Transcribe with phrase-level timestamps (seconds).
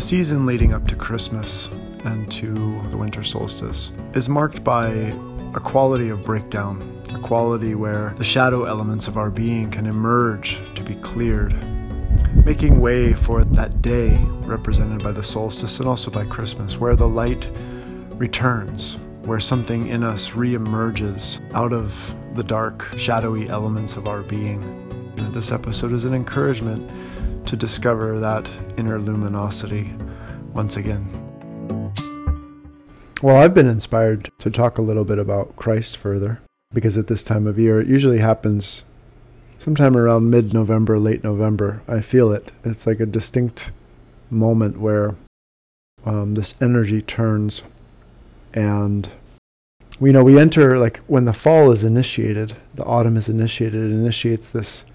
[0.00, 1.66] The season leading up to Christmas
[2.04, 2.54] and to
[2.88, 8.64] the winter solstice is marked by a quality of breakdown, a quality where the shadow
[8.64, 11.52] elements of our being can emerge to be cleared,
[12.46, 14.16] making way for that day
[14.46, 17.46] represented by the solstice and also by Christmas, where the light
[18.14, 24.86] returns, where something in us re-emerges out of the dark, shadowy elements of our being.
[25.32, 26.90] This episode is an encouragement
[27.50, 29.92] to discover that inner luminosity
[30.52, 31.04] once again.
[33.24, 36.40] Well, I've been inspired to talk a little bit about Christ further
[36.72, 38.84] because at this time of year, it usually happens
[39.58, 41.82] sometime around mid November, late November.
[41.88, 42.52] I feel it.
[42.62, 43.72] It's like a distinct
[44.30, 45.16] moment where
[46.04, 47.64] um, this energy turns
[48.54, 49.10] and
[50.00, 53.92] you know we enter like when the fall is initiated the autumn is initiated it
[53.92, 54.89] initiates this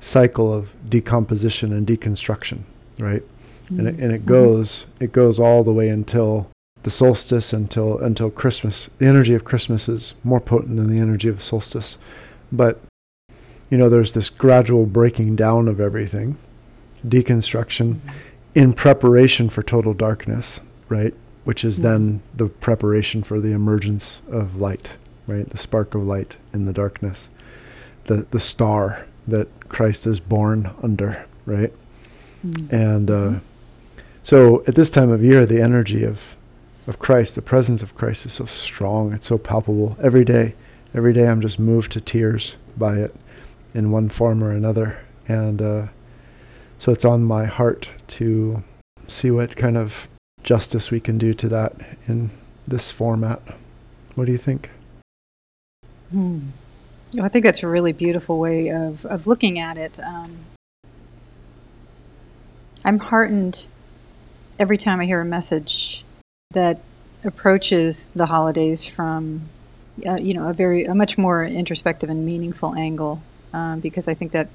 [0.00, 2.60] cycle of decomposition and deconstruction
[2.98, 3.22] right?
[3.64, 3.78] Mm-hmm.
[3.78, 6.50] and, it, and it goes it goes all the way until
[6.82, 8.90] the solstice until until christmas.
[8.98, 11.98] The energy of christmas is more potent than the energy of solstice.
[12.50, 12.80] But
[13.68, 16.36] you know there's this gradual breaking down of everything
[17.06, 18.18] deconstruction mm-hmm.
[18.54, 21.14] in preparation for total darkness right?
[21.44, 25.48] Which is then the preparation for the emergence of light, right?
[25.48, 27.30] The spark of light in the darkness,
[28.04, 31.72] the the star that Christ is born under, right?
[32.44, 32.74] Mm-hmm.
[32.74, 33.40] And uh,
[34.22, 36.36] so at this time of year, the energy of
[36.86, 39.12] of Christ, the presence of Christ is so strong.
[39.12, 40.54] It's so palpable every day.
[40.92, 43.14] Every day, I'm just moved to tears by it,
[43.74, 45.00] in one form or another.
[45.28, 45.86] And uh,
[46.78, 48.62] so it's on my heart to
[49.06, 50.08] see what kind of
[50.42, 51.74] justice we can do to that
[52.08, 52.30] in
[52.66, 53.40] this format.
[54.14, 54.70] What do you think?
[56.10, 56.48] Hmm.
[57.18, 59.98] I think that's a really beautiful way of, of looking at it.
[59.98, 60.38] Um,
[62.84, 63.66] I'm heartened
[64.58, 66.04] every time I hear a message
[66.52, 66.80] that
[67.24, 69.48] approaches the holidays from,
[70.06, 74.14] uh, you know, a very a much more introspective and meaningful angle, um, because I
[74.14, 74.48] think that,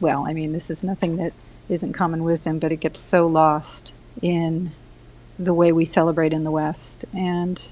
[0.00, 1.34] well, I mean, this is nothing that
[1.68, 4.72] isn't common wisdom, but it gets so lost in
[5.38, 7.04] the way we celebrate in the West.
[7.12, 7.70] And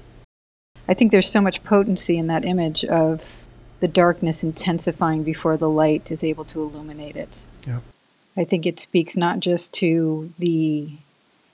[0.87, 3.46] I think there's so much potency in that image of
[3.79, 7.45] the darkness intensifying before the light is able to illuminate it.
[7.65, 7.79] Yeah.
[8.35, 10.89] I think it speaks not just to the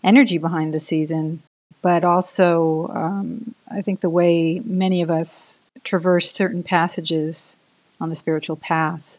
[0.04, 1.42] energy behind the season,
[1.82, 7.58] but also um, I think the way many of us traverse certain passages
[8.00, 9.18] on the spiritual path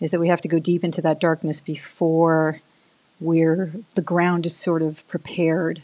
[0.00, 2.60] is that we have to go deep into that darkness before
[3.20, 5.82] we're the ground is sort of prepared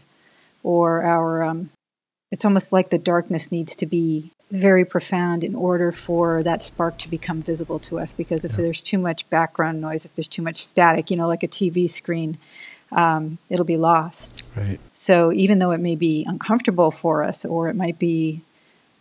[0.63, 1.71] or our um,
[2.31, 6.99] it's almost like the darkness needs to be very profound in order for that spark
[6.99, 8.65] to become visible to us because if yeah.
[8.65, 11.89] there's too much background noise if there's too much static you know like a tv
[11.89, 12.37] screen
[12.93, 17.69] um, it'll be lost right so even though it may be uncomfortable for us or
[17.69, 18.43] it might be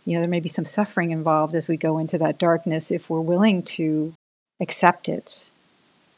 [0.06, 3.10] you know there may be some suffering involved as we go into that darkness if
[3.10, 4.14] we're willing to
[4.58, 5.50] accept it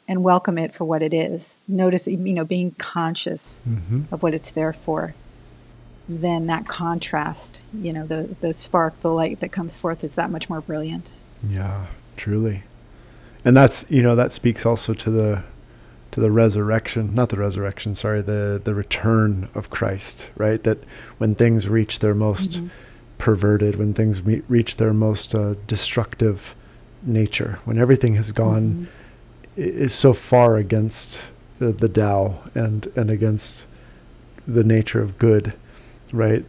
[0.07, 4.03] and welcome it for what it is notice you know being conscious mm-hmm.
[4.15, 5.13] of what it's there for
[6.09, 10.31] then that contrast, you know, the, the spark, the light that comes forth is that
[10.31, 11.15] much more brilliant.
[11.47, 12.65] Yeah, truly.
[13.45, 15.45] And that's, you know, that speaks also to the,
[16.11, 20.63] to the resurrection, not the resurrection, sorry, the, the return of Christ, right?
[20.63, 20.79] That
[21.19, 22.69] when things reach their most mm-hmm.
[23.19, 26.55] perverted, when things reach their most uh, destructive
[27.03, 28.87] nature, when everything has gone, mm-hmm.
[29.57, 33.67] is so far against the, the Tao and, and against
[34.47, 35.55] the nature of good
[36.15, 36.45] right?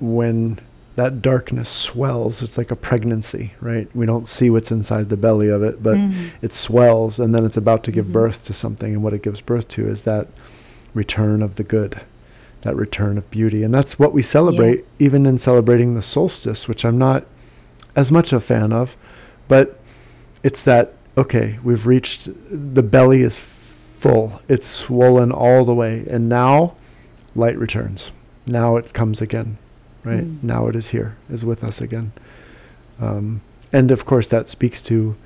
[0.00, 0.58] When
[0.96, 3.88] that darkness swells, it's like a pregnancy, right?
[3.94, 6.44] We don't see what's inside the belly of it, but mm-hmm.
[6.44, 8.12] it swells and then it's about to give mm-hmm.
[8.12, 8.92] birth to something.
[8.92, 10.28] And what it gives birth to is that
[10.92, 12.00] return of the good,
[12.62, 13.62] that return of beauty.
[13.62, 15.06] And that's what we celebrate, yeah.
[15.06, 17.24] even in celebrating the solstice, which I'm not
[17.96, 18.96] as much a fan of,
[19.48, 19.78] but
[20.42, 26.04] it's that, okay, we've reached, the belly is full, it's swollen all the way.
[26.08, 26.76] And now
[27.34, 28.12] light returns
[28.46, 29.58] now it comes again,
[30.04, 30.24] right?
[30.24, 30.42] Mm.
[30.42, 32.12] Now it is here, is with us again.
[33.00, 33.40] Um,
[33.72, 35.16] and of course, that speaks to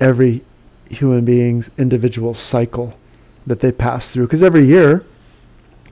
[0.00, 0.42] every
[0.90, 2.98] human being's individual cycle
[3.46, 4.26] that they pass through.
[4.26, 5.04] Because every year,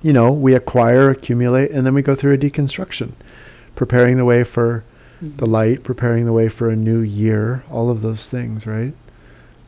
[0.02, 3.12] you know, we acquire, accumulate, and then we go through a deconstruction,
[3.74, 4.84] preparing the way for
[5.22, 5.36] mm.
[5.36, 8.94] the light, preparing the way for a new year, all of those things, right?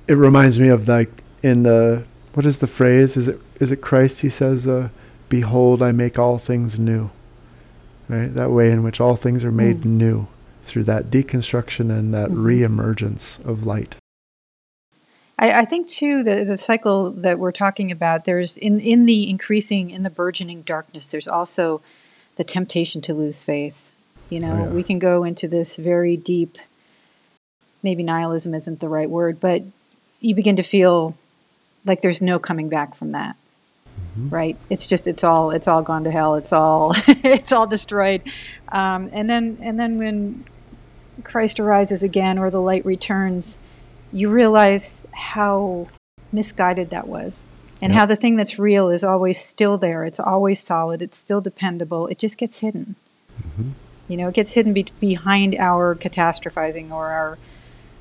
[0.06, 2.04] It reminds me of like in the
[2.34, 3.16] what is the phrase?
[3.16, 4.22] Is it is it Christ?
[4.22, 4.90] He says, uh,
[5.28, 7.10] Behold, I make all things new.
[8.08, 8.32] Right?
[8.32, 9.86] That way in which all things are made mm.
[9.86, 10.28] new
[10.62, 12.46] through that deconstruction and that mm-hmm.
[12.46, 13.96] reemergence of light.
[15.38, 18.24] I, I think too the the cycle that we're talking about.
[18.24, 21.10] There's in in the increasing in the burgeoning darkness.
[21.10, 21.80] There's also
[22.36, 23.92] the temptation to lose faith.
[24.30, 24.70] You know, Oh, yeah.
[24.70, 26.58] we can go into this very deep.
[27.82, 29.62] Maybe nihilism isn't the right word, but
[30.20, 31.16] you begin to feel
[31.84, 33.36] like there's no coming back from that.
[34.18, 34.34] Mm-hmm.
[34.34, 34.56] Right?
[34.68, 36.34] It's just it's all it's all gone to hell.
[36.34, 38.22] It's all it's all destroyed.
[38.70, 40.44] Um, and then and then when
[41.24, 43.58] Christ arises again or the light returns,
[44.12, 45.86] you realize how
[46.32, 47.46] misguided that was.
[47.80, 47.98] And Yep.
[48.00, 50.04] how the thing that's real is always still there.
[50.04, 51.00] It's always solid.
[51.00, 52.08] It's still dependable.
[52.08, 52.96] It just gets hidden.
[54.08, 57.38] You know, it gets hidden be- behind our catastrophizing or our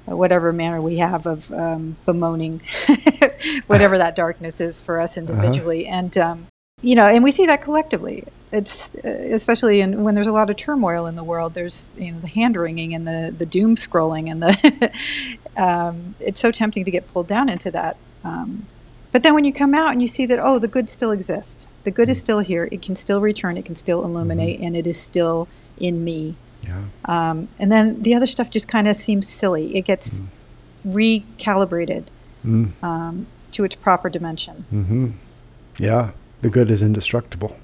[0.06, 2.62] whatever manner we have of um, bemoaning
[3.68, 5.88] whatever that darkness is for us individually.
[5.88, 6.48] And, um,
[6.82, 8.24] you know, and we see that collectively.
[8.52, 11.54] It's uh, especially in, when there's a lot of turmoil in the world.
[11.54, 14.92] There's you know the hand wringing and the the doom scrolling and the.
[15.62, 17.98] um, it's so tempting to get pulled down into that.
[18.24, 18.68] Um,
[19.12, 21.68] but then when you come out and you see that oh the good still exists,
[21.84, 22.70] the good is still here.
[22.72, 23.58] It can still return.
[23.58, 26.36] It can still illuminate, and it is still in me.
[26.62, 26.84] Yeah.
[27.04, 29.76] Um, and then the other stuff just kind of seems silly.
[29.76, 30.24] It gets
[30.88, 32.06] recalibrated
[32.46, 32.72] Mm.
[32.82, 34.66] um, to its proper dimension.
[34.70, 35.08] hmm
[35.78, 36.12] Yeah.
[36.42, 37.58] The good is indestructible.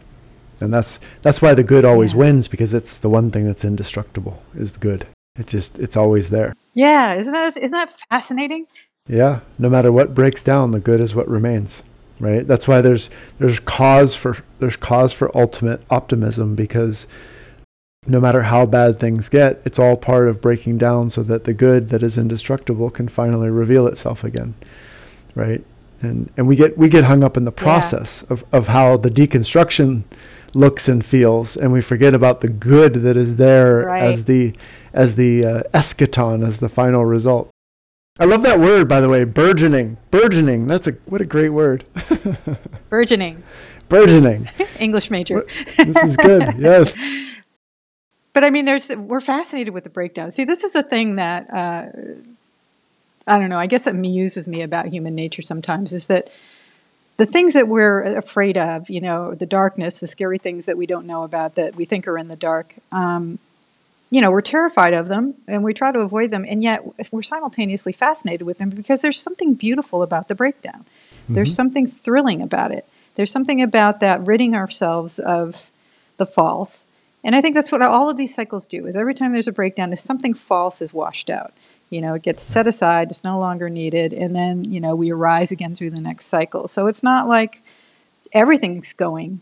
[0.62, 2.20] And that's that's why the good always Yeah.
[2.20, 5.06] wins because it's the one thing that's indestructible is the good.
[5.38, 6.54] It just it's always there.
[6.74, 8.68] Yeah, isn't that isn't that fascinating?
[9.08, 11.84] Yeah, no matter what breaks down, the good is what remains.
[12.20, 12.48] Right?
[12.48, 13.10] That's why there's
[13.40, 17.08] there's cause for there's cause for ultimate optimism because
[18.08, 21.54] no matter how bad things get, it's all part of breaking down so that the
[21.54, 24.54] good that is indestructible can finally reveal itself again.
[25.36, 25.64] Right?
[26.04, 29.10] And and we get we get hung up in the process of, of how the
[29.10, 30.04] deconstruction
[30.56, 34.04] looks and feels and we forget about the good that is there Right.
[34.04, 34.54] as the
[34.94, 37.50] as the uh, eschaton as the final result.
[38.20, 39.98] I love that word, by the way, burgeoning.
[40.12, 40.68] Burgeoning.
[40.68, 41.86] That's a what a great word.
[42.90, 43.42] Burgeoning
[43.94, 44.50] burgeoning.
[44.80, 45.44] English major.
[45.78, 46.44] This is good.
[46.58, 46.98] Yes.
[48.34, 50.32] But I mean, there's we're fascinated with the breakdown.
[50.32, 51.86] See, this is a thing that uh,
[53.28, 53.60] I don't know.
[53.60, 56.30] I guess it amuses me about human nature sometimes is that
[57.18, 60.86] the things that we're afraid of, you know, the darkness, the scary things that we
[60.86, 62.76] don't know about that we think are in the dark.
[62.92, 63.40] Um,
[64.10, 67.22] you know, we're terrified of them and we try to avoid them, and yet we're
[67.22, 70.86] simultaneously fascinated with them because there's something beautiful about the breakdown.
[71.30, 72.86] There's something thrilling about it.
[73.16, 75.72] There's something about that ridding ourselves of
[76.18, 76.86] the false.
[77.24, 78.86] And I think that's what all of these cycles do.
[78.86, 81.54] Is every time there's a breakdown, is something false is washed out.
[81.94, 85.12] You know, it gets set aside, it's no longer needed, and then you know we
[85.12, 86.68] arise again through the next cycle.
[86.68, 87.62] So it's not like
[88.34, 89.42] everything's going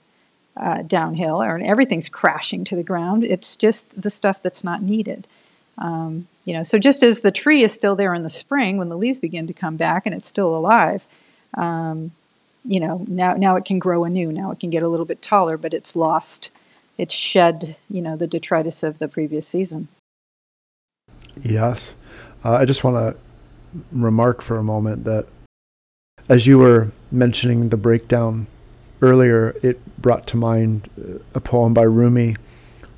[0.57, 3.23] uh, downhill or everything's crashing to the ground.
[3.23, 5.27] It's just the stuff that's not needed.
[5.77, 8.89] Um, you know, so just as the tree is still there in the spring when
[8.89, 11.07] the leaves begin to come back and it's still alive,
[11.53, 12.11] um,
[12.65, 14.29] you know, now now it can grow anew.
[14.29, 16.51] Now it can get a little bit taller, but it's lost,
[16.97, 19.87] it's shed, you know, the detritus of the previous season.
[21.41, 21.95] Yes.
[22.43, 25.27] Uh, I just want to remark for a moment that
[26.27, 28.47] as you were mentioning the breakdown
[29.01, 32.35] earlier, it brought to mind uh, a poem by Rumi.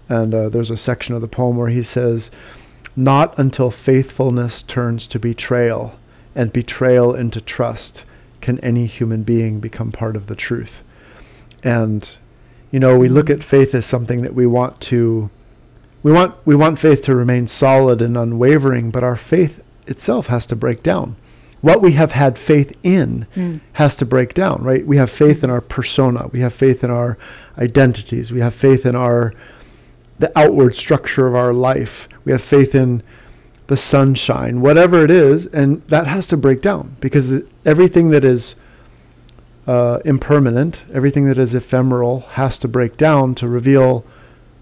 [0.09, 2.31] And uh, there's a section of the poem where he says,
[2.95, 5.97] Not until faithfulness turns to betrayal
[6.35, 8.05] and betrayal into trust
[8.41, 10.83] can any human being become part of the truth.
[11.63, 12.17] And,
[12.71, 15.29] you know, we look at faith as something that we want to
[16.03, 20.45] we want we want faith to remain solid and unwavering, but our faith itself has
[20.47, 21.15] to break down.
[21.61, 23.25] What we have had faith in
[23.73, 24.85] has to break down, right?
[24.85, 27.17] We have faith in our persona, we have faith in our
[27.57, 29.33] identities, we have faith in our
[30.19, 32.07] the outward structure of our life.
[32.25, 33.01] We have faith in
[33.67, 38.55] the sunshine, whatever it is, and that has to break down because everything that is
[39.65, 44.05] uh, impermanent, everything that is ephemeral, has to break down to reveal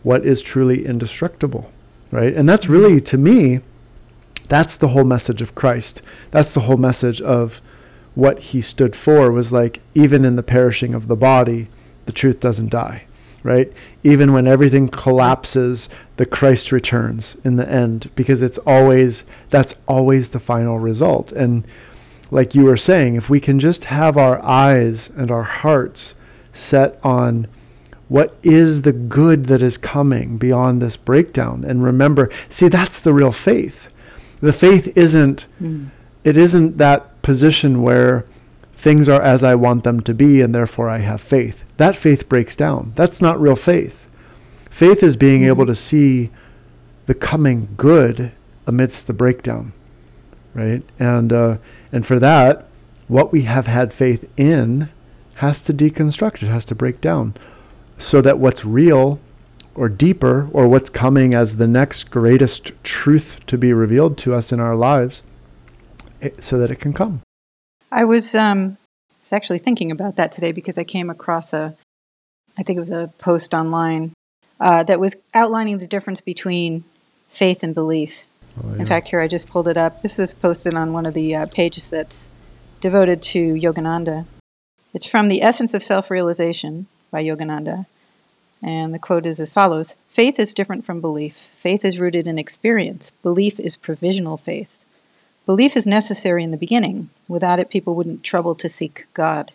[0.03, 1.71] what is truly indestructible,
[2.11, 2.33] right?
[2.33, 3.59] And that's really, to me,
[4.47, 6.01] that's the whole message of Christ.
[6.31, 7.61] That's the whole message of
[8.15, 11.67] what he stood for was like, even in the perishing of the body,
[12.05, 13.05] the truth doesn't die,
[13.43, 13.71] right?
[14.03, 20.29] Even when everything collapses, the Christ returns in the end because it's always, that's always
[20.29, 21.31] the final result.
[21.31, 21.65] And
[22.31, 26.15] like you were saying, if we can just have our eyes and our hearts
[26.51, 27.47] set on
[28.11, 31.63] what is the good that is coming beyond this breakdown?
[31.63, 33.87] And remember see that's the real faith.
[34.41, 35.47] The faith isn't
[36.23, 38.25] it isn't that position where
[38.73, 41.63] things are as i want them to be and therefore i have faith.
[41.77, 42.91] That faith breaks down.
[42.95, 44.07] That's not real faith.
[44.69, 46.31] Faith is being able to see
[47.05, 48.31] the coming good
[48.67, 49.73] amidst the breakdown
[50.53, 50.83] right?
[50.99, 51.57] And uh,
[51.91, 52.67] and for that,
[53.07, 54.89] what we have had faith in
[55.35, 56.43] has to deconstruct.
[56.43, 57.35] It has to break down,
[58.01, 59.19] so that what's real
[59.75, 64.51] or deeper or what's coming as the next greatest truth to be revealed to us
[64.51, 65.23] in our lives
[66.19, 67.21] it, so that it can come.
[67.91, 68.77] I was um,
[69.21, 71.75] was actually thinking about that today because I came across a,
[72.57, 74.13] I think it was a post online
[74.59, 76.83] uh, that was outlining the difference between
[77.29, 78.25] faith and belief.
[78.61, 78.81] Oh, yeah.
[78.81, 80.01] In fact, here I just pulled it up.
[80.01, 82.29] This was posted on one of the uh, pages that's
[82.81, 84.25] devoted to Yogananda.
[84.93, 87.85] It's from The Essence of Self Realization by Yogananda.
[88.63, 91.49] And the quote is as follows Faith is different from belief.
[91.53, 93.11] Faith is rooted in experience.
[93.21, 94.85] Belief is provisional faith.
[95.45, 97.09] Belief is necessary in the beginning.
[97.27, 99.51] Without it, people wouldn't trouble to seek God.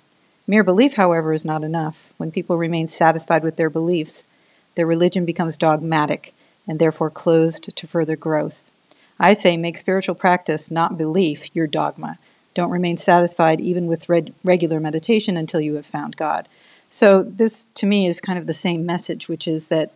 [0.46, 2.12] Mere belief, however, is not enough.
[2.16, 4.28] When people remain satisfied with their beliefs,
[4.74, 6.34] their religion becomes dogmatic
[6.68, 8.70] and therefore closed to further growth.
[9.18, 12.18] I say make spiritual practice, not belief, your dogma.
[12.54, 14.08] Don't remain satisfied even with
[14.44, 16.48] regular meditation until you have found God.
[16.96, 19.92] So, this to me is kind of the same message, which is that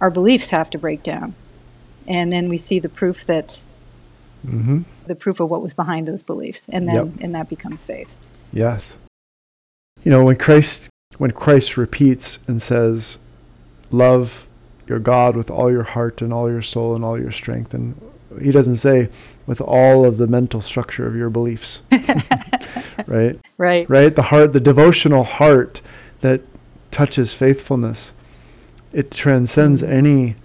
[0.00, 1.34] our beliefs have to break down.
[2.06, 3.66] And then we see the proof that
[4.46, 4.82] mm-hmm.
[5.08, 7.14] the proof of what was behind those beliefs, and then yep.
[7.20, 8.14] and that becomes faith.
[8.52, 8.98] Yes.
[10.04, 13.18] You know, when Christ when Christ repeats and says,
[13.90, 14.46] "Love
[14.86, 18.00] your God with all your heart and all your soul and all your strength," and
[18.40, 19.08] he doesn't say
[19.48, 21.82] with all of the mental structure of your beliefs,
[23.06, 23.36] right?
[23.56, 23.90] Right.
[23.90, 24.14] Right.
[24.14, 25.80] The heart, the devotional heart
[26.20, 26.42] that
[26.92, 28.12] touches faithfulness,
[28.92, 29.92] it transcends mm-hmm.
[29.92, 30.36] any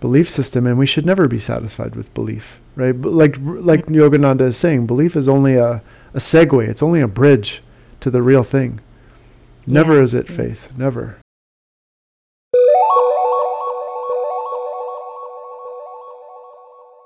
[0.00, 2.94] belief system, and we should never be satisfied with belief right?
[2.94, 5.82] Like like Yogananda is saying, belief is only a,
[6.14, 6.66] a segue.
[6.68, 7.62] It's only a bridge
[8.00, 8.80] to the real thing.
[9.66, 10.02] Never yeah.
[10.02, 10.76] is it faith.
[10.76, 11.18] Never.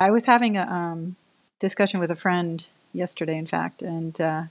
[0.00, 1.16] I was having a um,
[1.58, 4.42] discussion with a friend yesterday, in fact, and uh,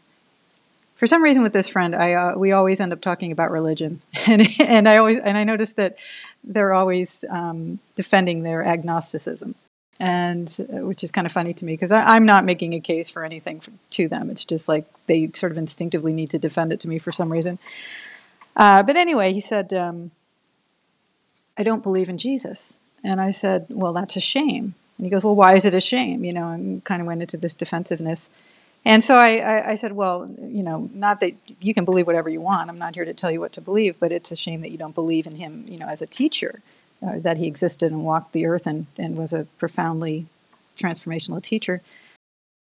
[0.96, 4.02] for some reason with this friend, I uh, we always end up talking about religion,
[4.28, 5.98] and and I always and I noticed that
[6.44, 9.56] they're always um, defending their agnosticism
[10.00, 13.10] and uh, which is kind of funny to me because I'm not making a case
[13.10, 14.30] for anything for, to them.
[14.30, 17.32] It's just like they sort of instinctively need to defend it to me for some
[17.32, 17.60] reason.
[18.56, 20.12] Uh, but anyway, he said, um,
[21.58, 25.24] "I don't believe in Jesus," and I said, "Well, that's a shame." And he goes,
[25.24, 28.30] "Well, why is it a shame?" You know, and kind of went into this defensiveness.
[28.88, 32.30] And so I, I, I said, "Well, you know, not that you can believe whatever
[32.30, 32.70] you want.
[32.70, 34.78] I'm not here to tell you what to believe, but it's a shame that you
[34.78, 36.62] don't believe in him, you know, as a teacher."
[37.06, 40.26] uh, that he existed and walked the earth and, and was a profoundly
[40.76, 41.82] transformational teacher.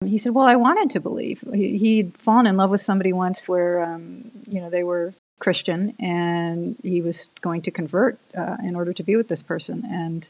[0.06, 1.44] He said, "Well, I wanted to believe.
[1.54, 5.96] He, would fallen in love with somebody once, where um, you know they were Christian,
[6.00, 9.84] and he was going to convert uh, in order to be with this person.
[9.90, 10.30] And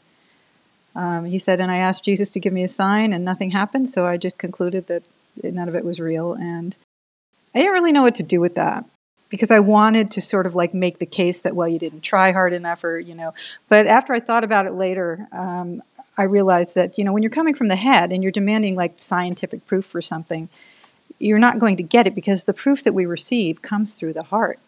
[0.98, 3.88] um, he said, and I asked Jesus to give me a sign, and nothing happened.
[3.88, 5.04] So I just concluded that
[5.44, 6.76] none of it was real, and
[7.54, 8.84] I didn't really know what to do with that
[9.28, 12.32] because I wanted to sort of like make the case that well you didn't try
[12.32, 13.34] hard enough or you know
[13.68, 15.82] but after I thought about it later um,
[16.16, 18.94] I realized that you know when you're coming from the head and you're demanding like
[18.96, 20.48] scientific proof for something
[21.18, 24.24] you're not going to get it because the proof that we receive comes through the
[24.24, 24.58] heart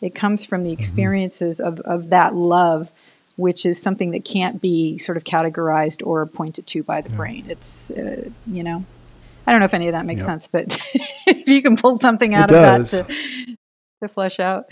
[0.00, 0.78] it comes from the mm-hmm.
[0.78, 2.92] experiences of, of that love
[3.36, 7.16] which is something that can't be sort of categorized or pointed to by the yeah.
[7.16, 8.84] brain it's uh, you know
[9.46, 10.26] I don't know if any of that makes yep.
[10.26, 10.64] sense, but
[11.26, 12.90] if you can pull something out it of does.
[12.92, 13.56] that to,
[14.02, 14.70] to flesh out?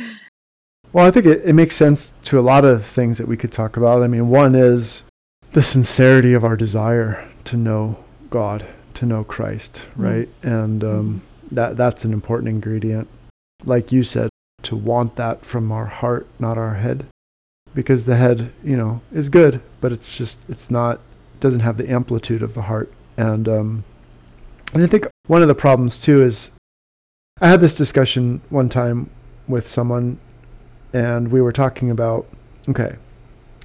[0.93, 3.53] Well, I think it, it makes sense to a lot of things that we could
[3.53, 4.03] talk about.
[4.03, 5.05] I mean, one is
[5.53, 7.99] the sincerity of our desire to know
[8.31, 10.03] God, to know Christ, mm-hmm.
[10.03, 10.29] right?
[10.41, 10.49] Mm-hmm.
[10.49, 13.09] And um, that that's an important ingredient.
[13.65, 14.31] Like you said,
[14.63, 17.07] to want that from our heart, not our head,
[17.75, 21.01] because the head, you know, is good, but it's just it's not
[21.41, 22.93] doesn't have the amplitude of the heart.
[23.17, 23.85] And um,
[24.75, 26.53] and I think one of the problems too is
[27.41, 29.11] I had this discussion one time
[29.49, 30.19] with someone,
[30.93, 32.27] and we were talking about
[32.69, 32.97] okay,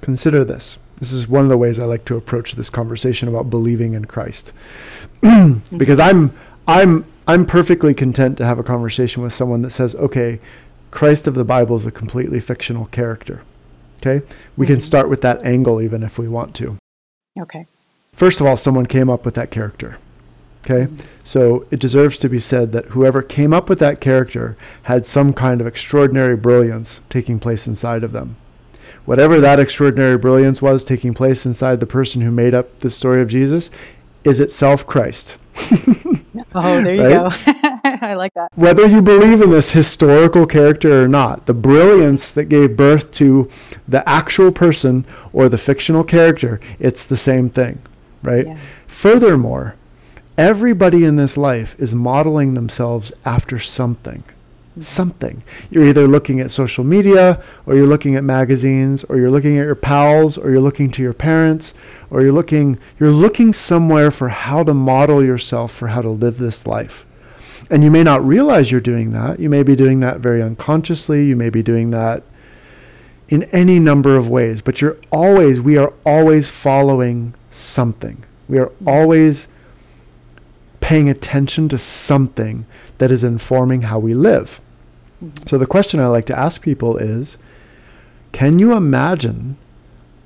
[0.00, 0.78] consider this.
[0.98, 4.04] This is one of the ways I like to approach this conversation about believing in
[4.06, 4.52] Christ,
[5.76, 6.32] because I'm
[6.66, 10.40] I'm I'm perfectly content to have a conversation with someone that says, okay,
[10.90, 13.42] Christ of the Bible is a completely fictional character.
[13.98, 14.24] Okay,
[14.56, 14.74] we mm-hmm.
[14.74, 16.76] can start with that angle even if we want to.
[17.38, 17.66] Okay.
[18.12, 19.98] First of all, someone came up with that character.
[20.64, 20.92] Okay?
[21.22, 25.32] So it deserves to be said that whoever came up with that character had some
[25.32, 28.36] kind of extraordinary brilliance taking place inside of them.
[29.04, 33.22] Whatever that extraordinary brilliance was taking place inside the person who made up the story
[33.22, 33.70] of Jesus
[34.24, 35.38] is itself Christ.
[36.54, 37.32] oh, there you right?
[37.46, 37.70] go.
[38.02, 38.50] I like that.
[38.54, 43.48] Whether you believe in this historical character or not, the brilliance that gave birth to
[43.86, 47.80] the actual person or the fictional character, it's the same thing,
[48.22, 48.46] right?
[48.46, 48.56] Yeah.
[48.86, 49.76] Furthermore,
[50.38, 54.20] Everybody in this life is modeling themselves after something.
[54.20, 54.80] Mm-hmm.
[54.82, 55.42] Something.
[55.68, 59.64] You're either looking at social media, or you're looking at magazines, or you're looking at
[59.64, 61.74] your pals, or you're looking to your parents,
[62.08, 66.38] or you're looking you're looking somewhere for how to model yourself for how to live
[66.38, 67.04] this life.
[67.70, 69.38] And you may not realize you're doing that.
[69.38, 71.26] You may be doing that very unconsciously.
[71.26, 72.22] You may be doing that
[73.28, 78.24] in any number of ways, but you're always, we are always following something.
[78.48, 79.48] We are always
[80.80, 82.64] paying attention to something
[82.98, 84.60] that is informing how we live.
[85.46, 87.38] So the question I like to ask people is
[88.32, 89.56] can you imagine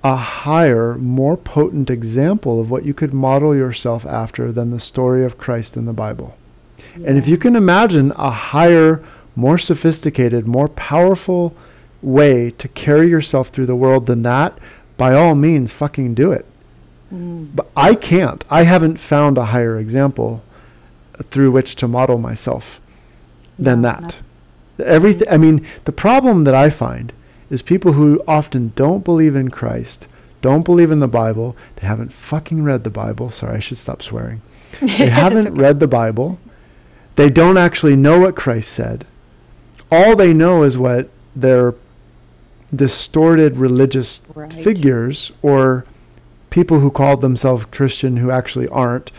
[0.04, 5.24] a higher, more potent example of what you could model yourself after than the story
[5.24, 6.36] of Christ in the Bible?
[6.96, 7.08] Yeah.
[7.08, 9.02] And if you can imagine a higher,
[9.34, 11.54] more sophisticated, more powerful
[12.02, 14.58] way to carry yourself through the world than that,
[14.96, 16.46] by all means, fucking do it.
[17.12, 17.54] Mm.
[17.54, 18.44] But I can't.
[18.50, 20.44] I haven't found a higher example
[21.22, 22.80] through which to model myself
[23.58, 24.20] than no, that.
[24.78, 25.28] Everything.
[25.30, 27.12] I mean, the problem that I find
[27.50, 30.08] is people who often don't believe in Christ,
[30.40, 31.56] don't believe in the Bible.
[31.76, 33.30] They haven't fucking read the Bible.
[33.30, 34.42] Sorry, I should stop swearing.
[34.80, 35.61] They haven't okay.
[35.61, 36.40] read the Bible.
[37.16, 39.04] They don't actually know what Christ said.
[39.90, 41.75] All they know is what their
[42.75, 44.52] distorted religious right.
[44.52, 45.85] figures or
[46.50, 49.11] people who called themselves Christian who actually aren't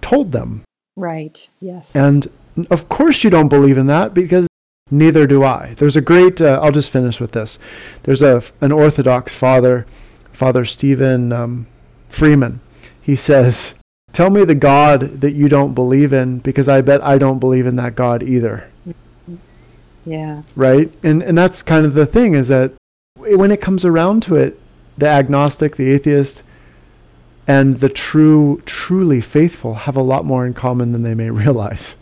[0.00, 0.62] told them.
[0.96, 1.94] Right, yes.
[1.94, 2.26] And
[2.70, 4.48] of course you don't believe in that because
[4.90, 5.74] neither do I.
[5.76, 7.58] There's a great, uh, I'll just finish with this.
[8.04, 9.86] There's a, an Orthodox father,
[10.32, 11.66] Father Stephen um,
[12.08, 12.60] Freeman.
[13.00, 13.78] He says,
[14.16, 17.66] Tell me the God that you don't believe in because I bet I don't believe
[17.66, 18.66] in that God either.
[20.06, 20.40] Yeah.
[20.54, 20.90] Right?
[21.02, 22.72] And and that's kind of the thing is that
[23.18, 24.58] when it comes around to it,
[24.96, 26.44] the agnostic, the atheist,
[27.46, 31.96] and the true, truly faithful have a lot more in common than they may realize.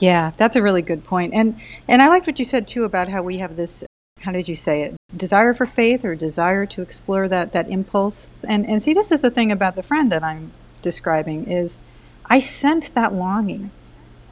[0.00, 1.34] Yeah, that's a really good point.
[1.34, 3.84] And and I liked what you said too about how we have this
[4.22, 4.96] how did you say it?
[5.16, 8.32] Desire for faith or desire to explore that that impulse.
[8.48, 10.50] And and see this is the thing about the friend that I'm
[10.84, 11.82] describing is
[12.26, 13.72] I sense that longing.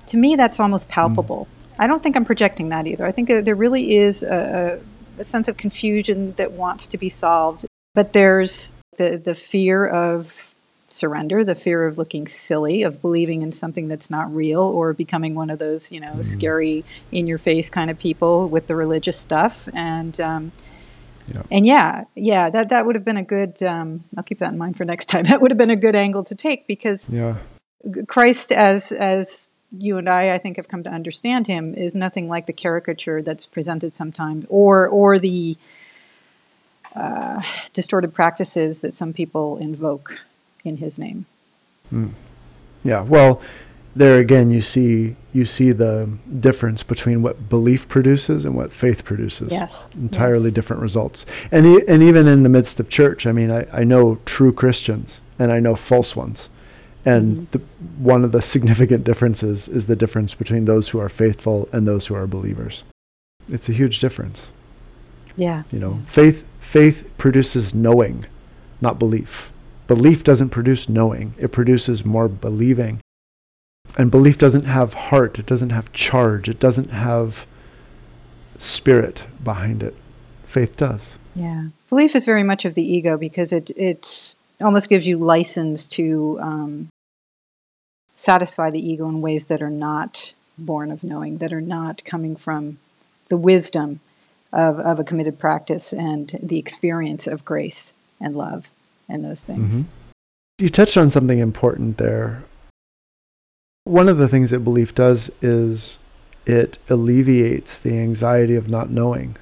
[0.06, 1.48] To me that's almost palpable.
[1.48, 1.66] Mm.
[1.80, 3.04] I don't think I'm projecting that either.
[3.04, 4.80] I think there really is a,
[5.18, 7.66] a sense of confusion that wants to be solved.
[7.94, 10.54] But there's the, the fear of
[10.88, 15.34] surrender, the fear of looking silly, of believing in something that's not real, or becoming
[15.34, 16.22] one of those, you know, mm-hmm.
[16.22, 19.68] scary, in your face kind of people with the religious stuff.
[19.74, 20.52] And, um,
[21.28, 21.42] yeah.
[21.50, 24.58] and yeah, yeah, that, that would have been a good, um, I'll keep that in
[24.58, 25.24] mind for next time.
[25.24, 27.36] That would have been a good angle to take because yeah.
[28.06, 32.28] Christ, as, as you and I, I think, have come to understand him is nothing
[32.28, 35.56] like the caricature that's presented sometimes, or or the
[36.94, 40.20] uh, distorted practices that some people invoke
[40.64, 41.26] in his name.
[41.92, 42.10] Mm.
[42.84, 43.02] Yeah.
[43.02, 43.40] Well,
[43.94, 49.04] there again, you see you see the difference between what belief produces and what faith
[49.04, 49.50] produces.
[49.50, 49.90] Yes.
[49.94, 50.54] Entirely yes.
[50.54, 51.46] different results.
[51.50, 54.52] And e- and even in the midst of church, I mean, I, I know true
[54.52, 56.50] Christians and I know false ones.
[57.04, 57.44] And mm-hmm.
[57.50, 57.58] the,
[57.98, 62.06] one of the significant differences is the difference between those who are faithful and those
[62.06, 62.84] who are believers.
[63.48, 64.50] It's a huge difference.
[65.36, 65.64] Yeah.
[65.72, 68.26] You know, faith faith produces knowing,
[68.80, 69.50] not belief.
[69.86, 71.34] Belief doesn't produce knowing.
[71.38, 73.00] It produces more believing.
[73.98, 77.46] And belief doesn't have heart, it doesn't have charge, it doesn't have
[78.56, 79.94] spirit behind it.
[80.44, 81.18] Faith does.
[81.34, 81.68] Yeah.
[81.88, 86.38] Belief is very much of the ego because it it's almost gives you license to
[86.40, 86.88] um,
[88.16, 92.36] satisfy the ego in ways that are not born of knowing, that are not coming
[92.36, 92.78] from
[93.28, 94.00] the wisdom
[94.52, 98.70] of, of a committed practice and the experience of grace and love
[99.08, 99.84] and those things.
[99.84, 100.64] Mm-hmm.
[100.64, 102.44] You touched on something important there.
[103.84, 105.98] One of the things that belief does is
[106.46, 109.36] it alleviates the anxiety of not knowing.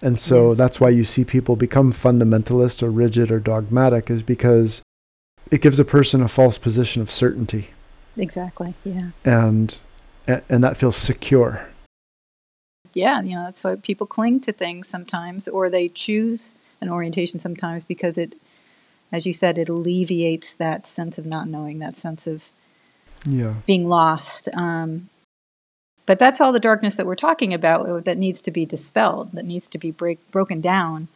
[0.00, 0.58] And so yes.
[0.58, 4.82] that's why you see people become fundamentalist or rigid or dogmatic, is because
[5.50, 7.70] it gives a person a false position of certainty.
[8.16, 8.74] Exactly.
[8.84, 9.10] Yeah.
[9.24, 9.78] And
[10.26, 11.68] and that feels secure.
[12.92, 17.40] Yeah, you know, that's why people cling to things sometimes or they choose an orientation
[17.40, 18.34] sometimes because it
[19.10, 22.50] as you said, it alleviates that sense of not knowing, that sense of
[23.26, 23.54] yeah.
[23.66, 24.48] being lost.
[24.54, 25.08] Um,
[26.06, 29.32] but that's all the darkness that we're talking about uh, that needs to be dispelled,
[29.32, 31.08] that needs to be break, broken down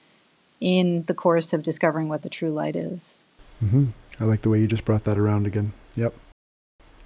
[0.60, 3.24] in the course of discovering what the true light is.
[3.64, 3.86] Mm-hmm.
[4.20, 5.72] I like the way you just brought that around again.
[5.96, 6.14] Yep.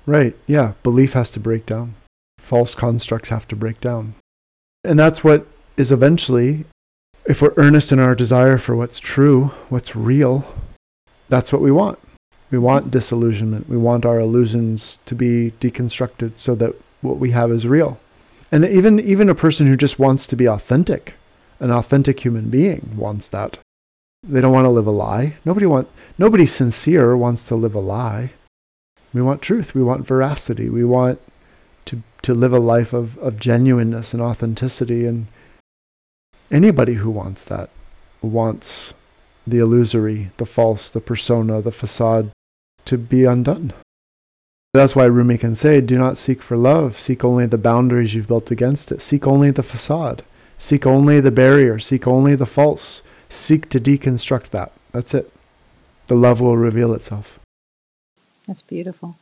[0.04, 0.34] Right.
[0.46, 0.72] Yeah.
[0.82, 1.94] Belief has to break down.
[2.38, 4.14] False constructs have to break down.
[4.84, 6.64] And that's what is eventually,
[7.26, 10.44] if we're earnest in our desire for what's true, what's real,
[11.28, 11.98] that's what we want.
[12.50, 13.68] We want disillusionment.
[13.68, 17.98] We want our illusions to be deconstructed so that what we have is real.
[18.52, 21.14] And even even a person who just wants to be authentic,
[21.58, 23.58] an authentic human being wants that.
[24.22, 25.36] They don't want to live a lie.
[25.44, 28.32] Nobody want nobody sincere wants to live a lie.
[29.12, 29.74] We want truth.
[29.74, 30.68] We want veracity.
[30.68, 31.20] We want
[31.86, 35.26] to to live a life of, of genuineness and authenticity and
[36.50, 37.70] anybody who wants that
[38.22, 38.94] wants
[39.46, 42.30] the illusory, the false, the persona, the facade
[42.86, 43.72] to be undone.
[44.74, 48.28] That's why Rumi can say, Do not seek for love, seek only the boundaries you've
[48.28, 50.22] built against it, seek only the facade,
[50.58, 54.72] seek only the barrier, seek only the false, seek to deconstruct that.
[54.90, 55.32] That's it.
[56.08, 57.38] The love will reveal itself.
[58.46, 59.16] That's beautiful.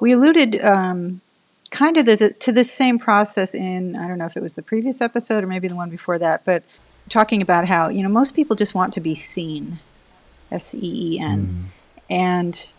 [0.00, 1.22] We alluded um,
[1.70, 4.62] kind of this, to this same process in, I don't know if it was the
[4.62, 6.64] previous episode or maybe the one before that, but
[7.08, 9.78] talking about how, you know, most people just want to be seen,
[10.50, 11.46] S E E N.
[11.46, 11.64] Mm.
[12.10, 12.72] And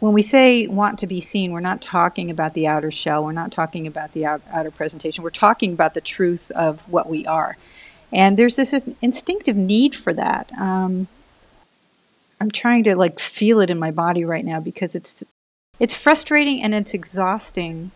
[0.00, 3.32] when we say want to be seen, we're not talking about the outer shell, we're
[3.32, 7.24] not talking about the out, outer presentation, we're talking about the truth of what we
[7.26, 7.56] are.
[8.12, 10.52] And there's this instinctive need for that.
[10.58, 11.08] Um,
[12.40, 15.24] I'm trying to like feel it in my body right now because it's
[15.78, 17.90] it's frustrating and it's exhausting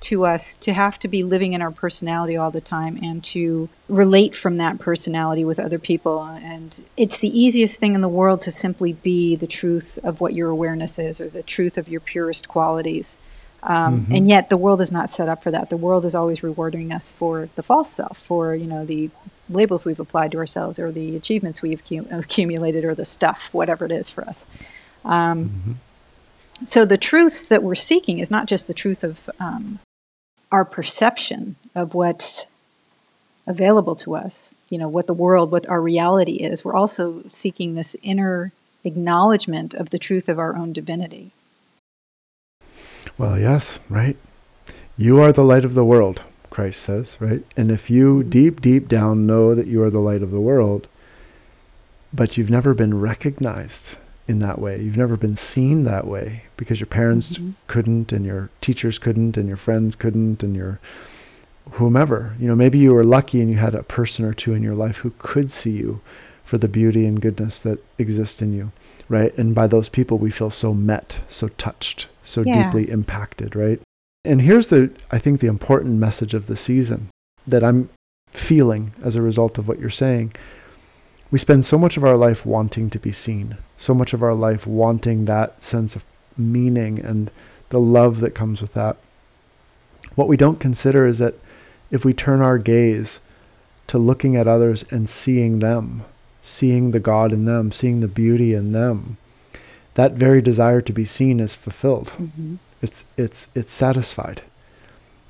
[0.00, 3.68] to us to have to be living in our personality all the time and to
[3.88, 6.22] relate from that personality with other people.
[6.22, 10.34] And it's the easiest thing in the world to simply be the truth of what
[10.34, 13.18] your awareness is or the truth of your purest qualities.
[13.62, 14.14] Um, mm-hmm.
[14.14, 15.70] And yet, the world is not set up for that.
[15.70, 19.10] The world is always rewarding us for the false self, for you know the
[19.48, 23.90] labels we've applied to ourselves, or the achievements we've accumulated, or the stuff, whatever it
[23.90, 24.46] is for us.
[25.02, 25.72] Um, mm-hmm.
[26.64, 29.80] So the truth that we're seeking is not just the truth of um,
[30.54, 32.46] our perception of what's
[33.44, 36.64] available to us, you know, what the world, what our reality is.
[36.64, 38.52] We're also seeking this inner
[38.84, 41.32] acknowledgement of the truth of our own divinity.
[43.18, 44.16] Well, yes, right.
[44.96, 47.42] You are the light of the world, Christ says, right?
[47.56, 48.28] And if you mm-hmm.
[48.28, 50.86] deep, deep down know that you are the light of the world,
[52.12, 54.80] but you've never been recognized in that way.
[54.80, 57.50] You've never been seen that way because your parents mm-hmm.
[57.66, 60.80] couldn't and your teachers couldn't and your friends couldn't and your
[61.72, 62.34] whomever.
[62.38, 64.74] You know, maybe you were lucky and you had a person or two in your
[64.74, 66.00] life who could see you
[66.42, 68.72] for the beauty and goodness that exists in you,
[69.08, 69.36] right?
[69.38, 72.64] And by those people we feel so met, so touched, so yeah.
[72.64, 73.80] deeply impacted, right?
[74.24, 77.08] And here's the I think the important message of the season
[77.46, 77.90] that I'm
[78.28, 80.32] feeling as a result of what you're saying
[81.34, 84.34] we spend so much of our life wanting to be seen, so much of our
[84.34, 86.04] life wanting that sense of
[86.36, 87.28] meaning and
[87.70, 88.96] the love that comes with that.
[90.14, 91.34] What we don't consider is that
[91.90, 93.20] if we turn our gaze
[93.88, 96.04] to looking at others and seeing them,
[96.40, 99.16] seeing the God in them, seeing the beauty in them,
[99.94, 102.12] that very desire to be seen is fulfilled.
[102.16, 102.54] Mm-hmm.
[102.80, 104.42] It's it's it's satisfied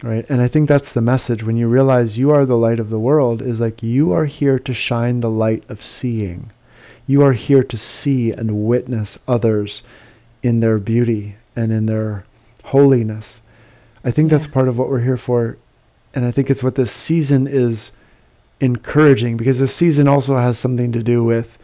[0.05, 0.27] right?
[0.29, 1.43] And i think that's the message.
[1.43, 4.59] When you realize you are the light of the world is like you are here
[4.59, 6.53] to shine the light of seeing.
[7.07, 9.83] You are here to see and witness others
[10.43, 12.25] in their beauty and in their
[12.65, 13.41] holiness.
[14.05, 14.37] I think yeah.
[14.37, 15.57] that's part of what we're here for.
[16.15, 17.93] And i think it's what this season is
[18.61, 21.59] encouraging because this season also has something to do with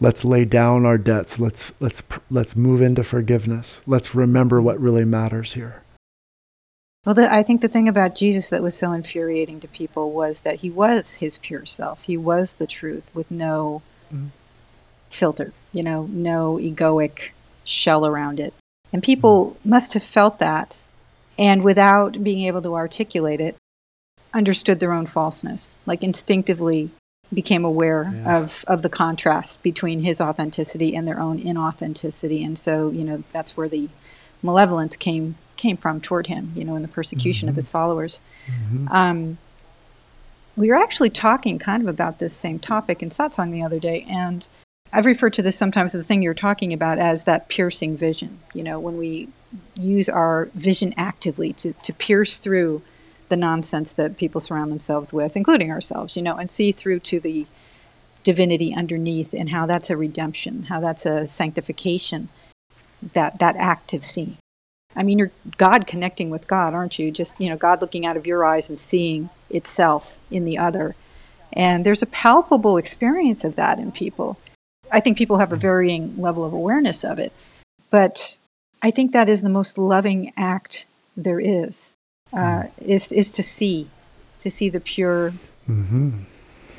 [0.00, 1.40] let's lay down our debts.
[1.40, 2.00] Let's let's
[2.30, 3.82] let's move into forgiveness.
[3.88, 5.82] Let's remember what really matters here
[7.06, 10.40] well, the, I think the thing about Jesus that was so infuriating to people was
[10.40, 12.02] that he was his pure self.
[12.02, 13.80] He was the truth with no
[14.12, 14.26] mm-hmm.
[15.08, 17.30] filter, you know, no egoic
[17.64, 18.52] shell around it.
[18.92, 19.70] And people mm-hmm.
[19.70, 20.82] must have felt that
[21.38, 23.56] and without being able to articulate it,
[24.34, 26.90] understood their own falseness, like instinctively
[27.32, 28.38] became aware yeah.
[28.38, 32.44] of, of the contrast between his authenticity and their own inauthenticity.
[32.44, 33.88] And so, you know, that's where the
[34.42, 37.50] malevolence came came from toward him, you know, in the persecution mm-hmm.
[37.50, 38.20] of his followers.
[38.46, 38.88] Mm-hmm.
[38.88, 39.38] Um,
[40.56, 44.06] we were actually talking kind of about this same topic in satsang the other day,
[44.08, 44.48] and
[44.92, 48.38] I've referred to this sometimes as the thing you're talking about as that piercing vision.
[48.54, 49.28] You know, when we
[49.74, 52.82] use our vision actively to, to pierce through
[53.28, 57.20] the nonsense that people surround themselves with, including ourselves, you know, and see through to
[57.20, 57.46] the
[58.22, 62.28] divinity underneath and how that's a redemption, how that's a sanctification,
[63.12, 64.36] that, that active seeing.
[64.96, 67.10] I mean, you're God connecting with God, aren't you?
[67.10, 70.96] Just, you know, God looking out of your eyes and seeing itself in the other.
[71.52, 74.38] And there's a palpable experience of that in people.
[74.92, 77.32] I think people have a varying level of awareness of it.
[77.90, 78.38] But
[78.82, 81.96] I think that is the most loving act there is,
[82.32, 83.88] uh, is, is to see,
[84.38, 85.32] to see the pure,
[85.68, 86.20] mm-hmm.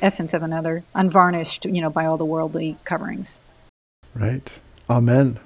[0.00, 3.40] essence of another, unvarnished, you know, by all the worldly coverings.
[4.14, 4.60] Right.
[4.88, 5.38] Amen.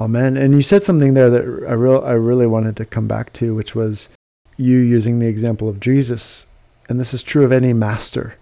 [0.00, 0.38] Amen.
[0.38, 3.54] And you said something there that I real I really wanted to come back to,
[3.54, 4.08] which was
[4.56, 6.46] you using the example of Jesus,
[6.88, 8.34] and this is true of any master,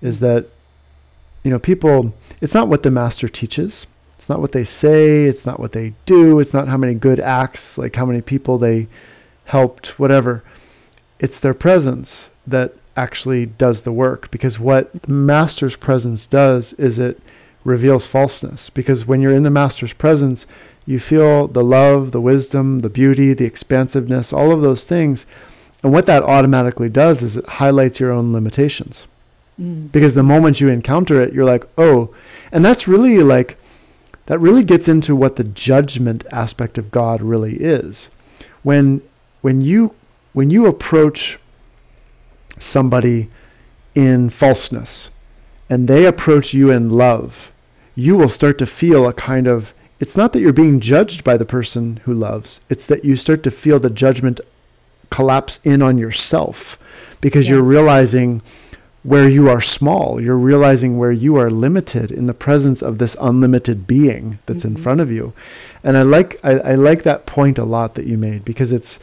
[0.00, 0.46] is that
[1.42, 2.14] you know people.
[2.40, 3.86] It's not what the master teaches.
[4.14, 5.24] It's not what they say.
[5.24, 6.38] It's not what they do.
[6.38, 8.88] It's not how many good acts, like how many people they
[9.44, 10.42] helped, whatever.
[11.18, 14.30] It's their presence that actually does the work.
[14.30, 17.20] Because what the master's presence does is it
[17.64, 18.70] reveals falseness.
[18.70, 20.46] Because when you're in the master's presence,
[20.86, 25.26] you feel the love, the wisdom, the beauty, the expansiveness, all of those things.
[25.82, 29.08] And what that automatically does is it highlights your own limitations.
[29.60, 29.90] Mm.
[29.92, 32.14] Because the moment you encounter it, you're like, oh,
[32.52, 33.56] and that's really like,
[34.26, 38.10] that really gets into what the judgment aspect of God really is.
[38.62, 39.02] When,
[39.42, 39.94] when you,
[40.32, 41.38] when you approach
[42.58, 43.28] somebody
[43.94, 45.10] in falseness
[45.68, 47.52] and they approach you in love,
[47.94, 49.72] you will start to feel a kind of
[50.04, 53.42] it's not that you're being judged by the person who loves, it's that you start
[53.42, 54.38] to feel the judgment
[55.08, 57.52] collapse in on yourself because yes.
[57.52, 58.42] you're realizing
[59.02, 60.20] where you are small.
[60.20, 64.76] You're realizing where you are limited in the presence of this unlimited being that's mm-hmm.
[64.76, 65.32] in front of you.
[65.82, 69.00] And I like I, I like that point a lot that you made because it's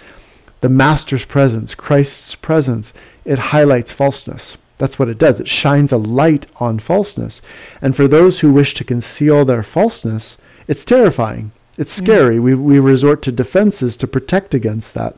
[0.59, 2.93] the master's presence, Christ's presence,
[3.25, 4.59] it highlights falseness.
[4.77, 5.39] That's what it does.
[5.39, 7.41] It shines a light on falseness.
[7.81, 10.37] And for those who wish to conceal their falseness,
[10.71, 11.51] it's terrifying.
[11.77, 12.03] It's mm.
[12.03, 12.37] scary.
[12.37, 12.43] Mm.
[12.43, 15.17] We, we resort to defenses to protect against that.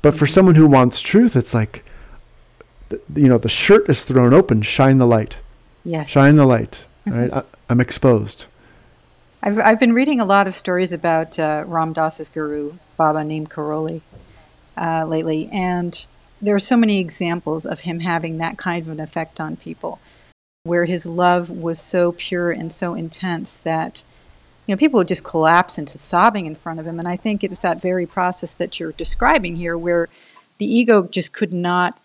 [0.00, 1.84] But for someone who wants truth, it's like,
[3.14, 4.62] you know, the shirt is thrown open.
[4.62, 5.36] Shine the light.
[5.84, 6.08] Yes.
[6.08, 6.86] Shine the light.
[7.06, 7.18] Mm-hmm.
[7.18, 7.44] Right?
[7.68, 8.46] I, am exposed.
[9.42, 13.46] I've, I've been reading a lot of stories about uh, Ram Dass's guru, Baba Neem
[13.46, 14.00] Karoli,
[14.78, 15.50] uh, lately.
[15.52, 16.06] And
[16.40, 19.98] there are so many examples of him having that kind of an effect on people,
[20.62, 24.02] where his love was so pure and so intense that
[24.66, 26.98] you know, people would just collapse into sobbing in front of him.
[26.98, 30.08] And I think it was that very process that you're describing here, where
[30.58, 32.00] the ego just could not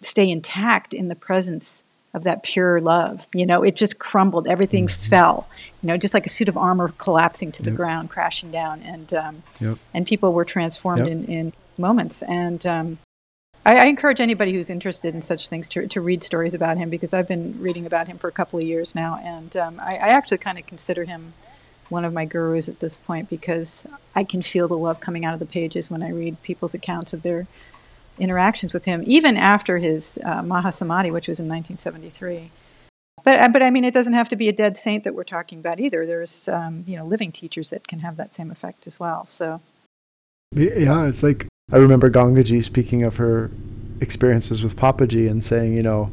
[0.00, 3.28] stay intact in the presence of that pure love.
[3.34, 4.48] You know, it just crumbled.
[4.48, 5.10] Everything mm-hmm.
[5.10, 5.48] fell.
[5.82, 7.76] You know, just like a suit of armor collapsing to the yep.
[7.76, 9.78] ground, crashing down, and um, yep.
[9.92, 11.08] and people were transformed yep.
[11.08, 12.22] in, in moments.
[12.22, 12.98] And um,
[13.70, 16.90] I, I, encourage anybody who's interested in such things to, to read stories about him
[16.90, 19.94] because I've been reading about him for a couple of years now, and um, I,
[19.94, 21.34] I actually kind of consider him
[21.88, 25.34] one of my gurus at this point because I can feel the love coming out
[25.34, 27.46] of the pages when I read people's accounts of their
[28.18, 32.50] interactions with him, even after his uh, Mahasamadhi, which was in 1973.
[33.22, 35.22] But, uh, but I mean, it doesn't have to be a dead saint that we're
[35.22, 36.04] talking about either.
[36.04, 39.26] There's, um, you know, living teachers that can have that same effect as well.
[39.26, 39.60] So,
[40.52, 43.50] yeah, it's like I remember Gangaji speaking of her
[44.00, 46.10] experiences with Papaji and saying, you know,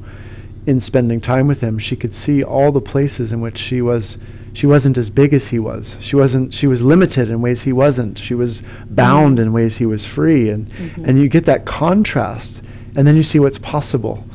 [0.66, 4.18] in spending time with him, she could see all the places in which she was
[4.54, 5.98] she wasn't as big as he was.
[6.02, 8.18] She wasn't she was limited in ways he wasn't.
[8.18, 9.48] She was bound mm-hmm.
[9.48, 11.06] in ways he was free and mm-hmm.
[11.06, 12.66] and you get that contrast
[12.96, 14.26] and then you see what's possible.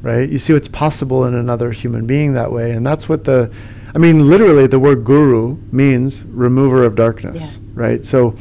[0.00, 0.28] Right?
[0.28, 3.54] You see what's possible in another human being that way and that's what the
[3.94, 7.70] I mean literally the word guru means remover of darkness, yeah.
[7.74, 8.04] right?
[8.04, 8.36] So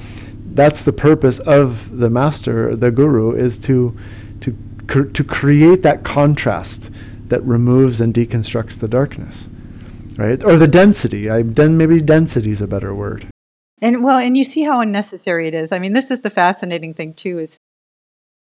[0.53, 3.97] that's the purpose of the master, the guru, is to
[4.41, 4.55] to
[4.87, 6.91] to create that contrast
[7.27, 9.47] that removes and deconstructs the darkness,
[10.17, 10.43] right?
[10.43, 11.29] Or the density.
[11.29, 13.27] I then maybe density is a better word.
[13.81, 15.71] And well, and you see how unnecessary it is.
[15.71, 17.39] I mean, this is the fascinating thing too.
[17.39, 17.57] Is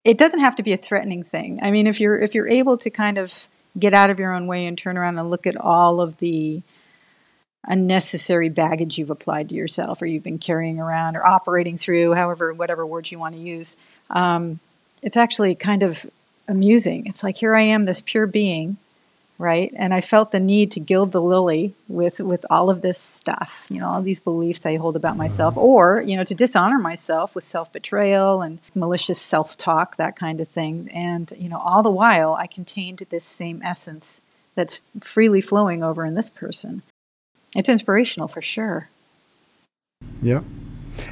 [0.04, 1.60] it doesn't have to be a threatening thing.
[1.62, 4.48] I mean, if you're if you're able to kind of get out of your own
[4.48, 6.64] way and turn around and look at all of the
[7.65, 12.54] unnecessary baggage you've applied to yourself or you've been carrying around or operating through, however,
[12.54, 13.78] whatever words you want to use.
[14.10, 14.60] Um,
[15.04, 16.06] it's actually kind of
[16.48, 17.06] amusing.
[17.06, 18.78] It's like, here I am, this pure being,
[19.38, 19.72] right?
[19.76, 23.67] And I felt the need to gild the lily with, with all of this stuff,
[23.69, 25.63] you know, all these beliefs I hold about myself, mm-hmm.
[25.63, 30.41] or, you know, to dishonor myself with self betrayal and malicious self talk, that kind
[30.41, 30.89] of thing.
[30.93, 34.22] And, you know, all the while I contained this same essence
[34.56, 36.82] that's freely flowing over in this person.
[37.56, 38.90] It's inspirational for sure.
[40.22, 40.42] Yeah.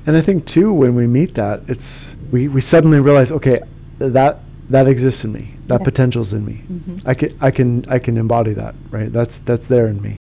[0.05, 3.59] And I think too when we meet that, it's we, we suddenly realize, okay,
[3.99, 5.53] that that exists in me.
[5.67, 5.85] That yeah.
[5.85, 6.63] potential's in me.
[6.71, 7.09] Mm-hmm.
[7.09, 9.11] I can I can I can embody that, right?
[9.11, 10.17] That's that's there in me.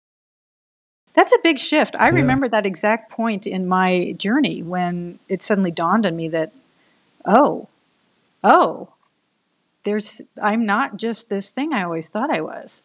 [1.14, 1.96] That's a big shift.
[1.98, 2.16] I yeah.
[2.16, 6.52] remember that exact point in my journey when it suddenly dawned on me that
[7.26, 7.68] oh,
[8.44, 8.90] oh,
[9.84, 12.82] there's I'm not just this thing I always thought I was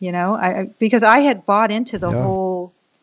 [0.00, 2.22] you know I, because i had bought into the yeah.
[2.22, 2.47] whole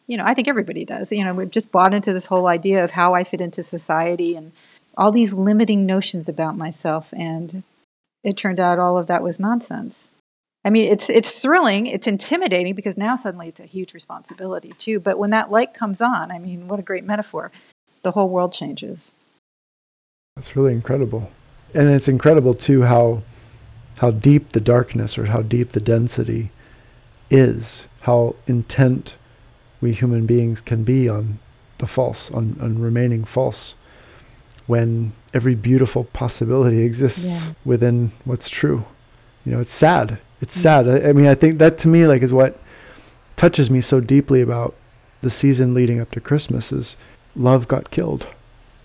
[0.07, 2.83] you know i think everybody does you know we've just bought into this whole idea
[2.83, 4.51] of how i fit into society and
[4.97, 7.63] all these limiting notions about myself and
[8.23, 10.11] it turned out all of that was nonsense
[10.65, 14.99] I mean, it's it's thrilling, it's intimidating because now suddenly it's a huge responsibility too.
[14.99, 17.51] But when that light comes on, I mean, what a great metaphor!
[18.01, 19.13] The whole world changes.
[20.35, 21.31] That's really incredible,
[21.75, 23.21] and it's incredible too how
[23.99, 26.49] how deep the darkness or how deep the density
[27.29, 29.15] is, how intent
[29.85, 31.39] we human beings can be on
[31.77, 33.75] the false, on, on remaining false,
[34.67, 37.55] when every beautiful possibility exists yeah.
[37.63, 38.85] within what's true.
[39.45, 40.87] You know, it's sad it's sad.
[40.87, 42.59] I, I mean, I think that to me like is what
[43.35, 44.75] touches me so deeply about
[45.21, 46.97] the season leading up to Christmas is
[47.35, 48.33] love got killed.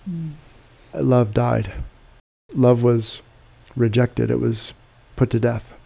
[0.09, 0.33] Mm.
[0.95, 1.73] Love died.
[2.55, 3.23] Love was
[3.77, 4.31] rejected.
[4.31, 4.75] It was
[5.17, 5.79] put to death.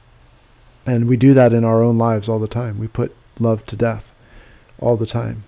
[0.87, 2.79] And we do that in our own lives all the time.
[2.79, 4.13] We put love to death
[4.79, 5.45] all the time.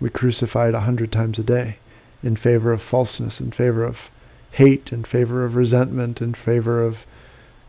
[0.00, 1.78] We crucify it a hundred times a day
[2.22, 4.10] in favor of falseness, in favor of
[4.52, 7.06] hate, in favor of resentment, in favor of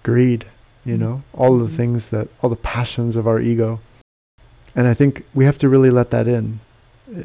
[0.04, 0.46] greed
[0.86, 1.76] you know, all the mm-hmm.
[1.76, 3.80] things that, all the passions of our ego.
[4.76, 6.60] And I think we have to really let that in,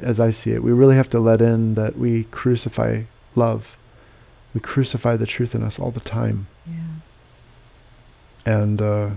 [0.02, 0.62] as I see it.
[0.62, 3.02] We really have to let in that we crucify
[3.34, 3.76] love.
[4.54, 6.46] We crucify the truth in us all the time.
[6.66, 6.74] Yeah.
[8.46, 9.10] And uh,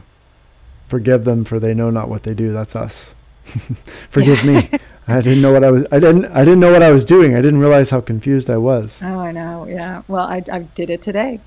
[0.87, 2.51] forgive them for they know not what they do.
[2.51, 3.13] That's us.
[4.09, 4.69] forgive me.
[5.07, 5.85] I didn't know what I was.
[5.91, 6.25] I didn't.
[6.25, 7.33] I didn't know what I was doing.
[7.35, 9.01] I didn't realize how confused I was.
[9.03, 9.65] Oh, I know.
[9.65, 10.03] Yeah.
[10.07, 11.39] Well, I I did it today.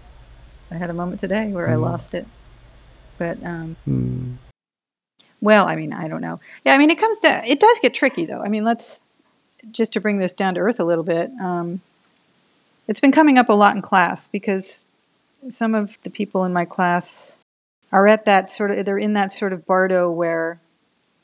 [0.70, 1.70] I had a moment today where mm.
[1.70, 1.82] I mm-hmm.
[1.82, 2.26] lost it.
[3.18, 4.36] But um, mm.
[5.42, 6.40] well, I mean, I don't know.
[6.64, 8.40] Yeah, I mean, it comes to it does get tricky though.
[8.40, 9.02] I mean, let's
[9.70, 11.30] just to bring this down to earth a little bit.
[11.40, 11.82] Um,
[12.88, 14.86] it's been coming up a lot in class because
[15.48, 17.38] some of the people in my class
[17.92, 20.60] are at that sort of they're in that sort of bardo where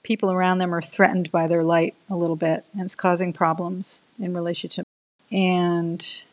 [0.06, 4.04] people around them are threatened by their light a little bit and it's causing problems
[4.18, 4.84] in relationship
[5.30, 6.24] and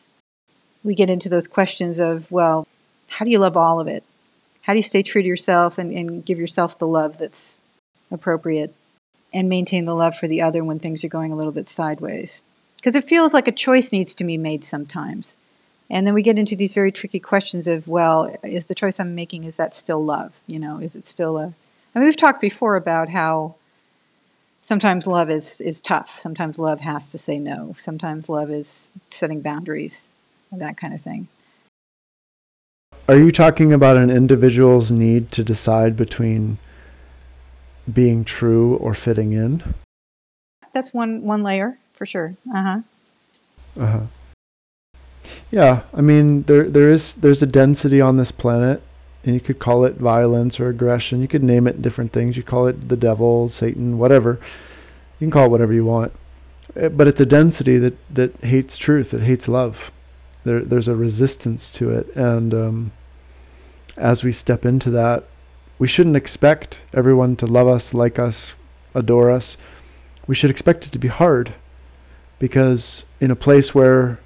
[0.84, 2.68] we get into those questions of well
[3.10, 4.04] how do you love all of it
[4.66, 7.62] how do you stay true to yourself and, and give yourself the love that's
[8.12, 8.74] appropriate
[9.34, 12.44] and maintain the love for the other when things are going a little bit sideways?
[12.78, 15.38] Because it feels like a choice needs to be made sometimes.
[15.90, 19.16] And then we get into these very tricky questions of, well, is the choice I'm
[19.16, 20.40] making, is that still love?
[20.48, 21.54] You know, is it still a.
[21.96, 23.56] I mean, we've talked before about how
[24.64, 26.18] sometimes love is, is tough.
[26.18, 27.76] Sometimes love has to say no.
[27.78, 30.10] Sometimes love is setting boundaries
[30.52, 31.28] and that kind of thing.
[33.08, 36.58] Are you talking about an individual's need to decide between
[37.92, 39.62] being true or fitting in?
[40.74, 42.36] That's one one layer for sure.
[42.52, 42.80] Uh huh.
[43.80, 44.02] Uh huh.
[45.52, 48.82] Yeah, I mean there there is there's a density on this planet,
[49.24, 51.22] and you could call it violence or aggression.
[51.22, 52.36] You could name it different things.
[52.36, 54.40] You call it the devil, Satan, whatever.
[55.20, 56.12] You can call it whatever you want,
[56.76, 59.12] eh, but it's a density that that hates truth.
[59.12, 59.92] That hates love
[60.44, 62.08] there, there's a resistance to it.
[62.16, 62.92] And um,
[63.98, 65.24] as we step into that,
[65.80, 68.56] we shouldn't expect everyone to love us, like us,
[68.94, 69.58] adore us.
[70.28, 71.54] We should expect it to be hard
[72.40, 74.20] because in a place where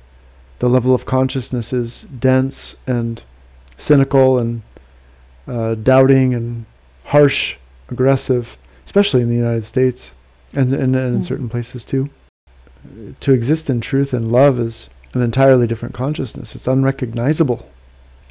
[0.59, 3.23] the level of consciousness is dense and
[3.75, 4.61] cynical and
[5.47, 6.65] uh, doubting and
[7.05, 7.57] harsh,
[7.89, 10.13] aggressive, especially in the United States
[10.55, 11.23] and, and, and in mm.
[11.23, 12.09] certain places too.
[13.19, 16.55] To exist in truth and love is an entirely different consciousness.
[16.55, 17.69] It's unrecognizable.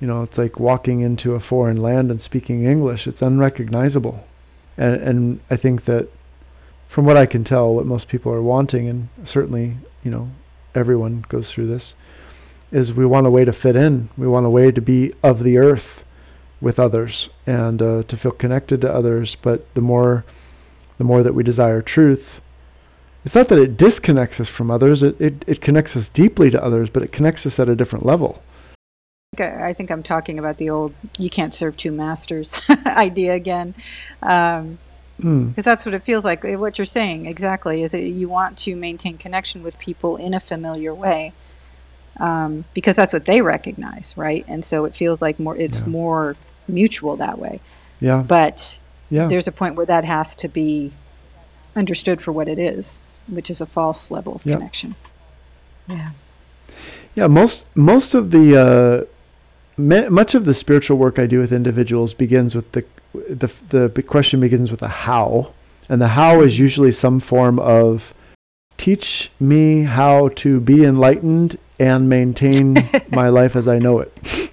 [0.01, 3.07] You know, it's like walking into a foreign land and speaking English.
[3.07, 4.27] It's unrecognizable.
[4.77, 6.09] And, and I think that
[6.87, 9.75] from what I can tell, what most people are wanting, and certainly,
[10.05, 10.31] you know,
[10.75, 11.95] everyone goes through this,
[12.71, 14.09] is we want a way to fit in.
[14.17, 16.05] We want a way to be of the earth
[16.61, 19.37] with others and uh, to feel connected to others.
[19.37, 20.25] But the more,
[20.99, 22.41] the more that we desire truth,
[23.25, 26.63] it's not that it disconnects us from others, it, it, it connects us deeply to
[26.63, 28.43] others, but it connects us at a different level.
[29.39, 33.75] I think I'm talking about the old "you can't serve two masters" idea again,
[34.21, 34.79] because um,
[35.21, 35.55] mm.
[35.57, 36.45] that's what it feels like.
[36.45, 40.41] What you're saying exactly is that you want to maintain connection with people in a
[40.41, 41.33] familiar way,
[42.19, 44.45] um, because that's what they recognize, right?
[44.49, 45.89] And so it feels like more it's yeah.
[45.89, 46.37] more
[46.69, 47.61] mutual that way.
[48.01, 48.25] Yeah.
[48.27, 49.27] But yeah.
[49.27, 50.93] there's a point where that has to be
[51.75, 54.59] understood for what it is which is a false level of yep.
[54.59, 54.95] connection.
[55.89, 56.11] Yeah.
[57.15, 61.53] Yeah, most most of the uh, me, much of the spiritual work I do with
[61.53, 65.53] individuals begins with the the the question begins with a how,
[65.89, 68.13] and the how is usually some form of
[68.77, 72.77] teach me how to be enlightened and maintain
[73.13, 74.53] my life as I know it.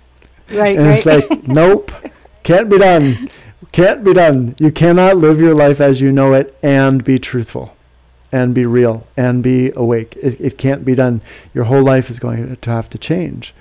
[0.54, 0.78] Right.
[0.78, 0.94] and right.
[0.94, 1.92] it's like, nope,
[2.44, 3.30] can't be done.
[3.72, 4.56] Can't be done.
[4.60, 7.76] You cannot live your life as you know it and be truthful
[8.32, 10.16] and be real and be awake.
[10.18, 11.22] It, it can't be done.
[11.54, 13.54] Your whole life is going to have to change.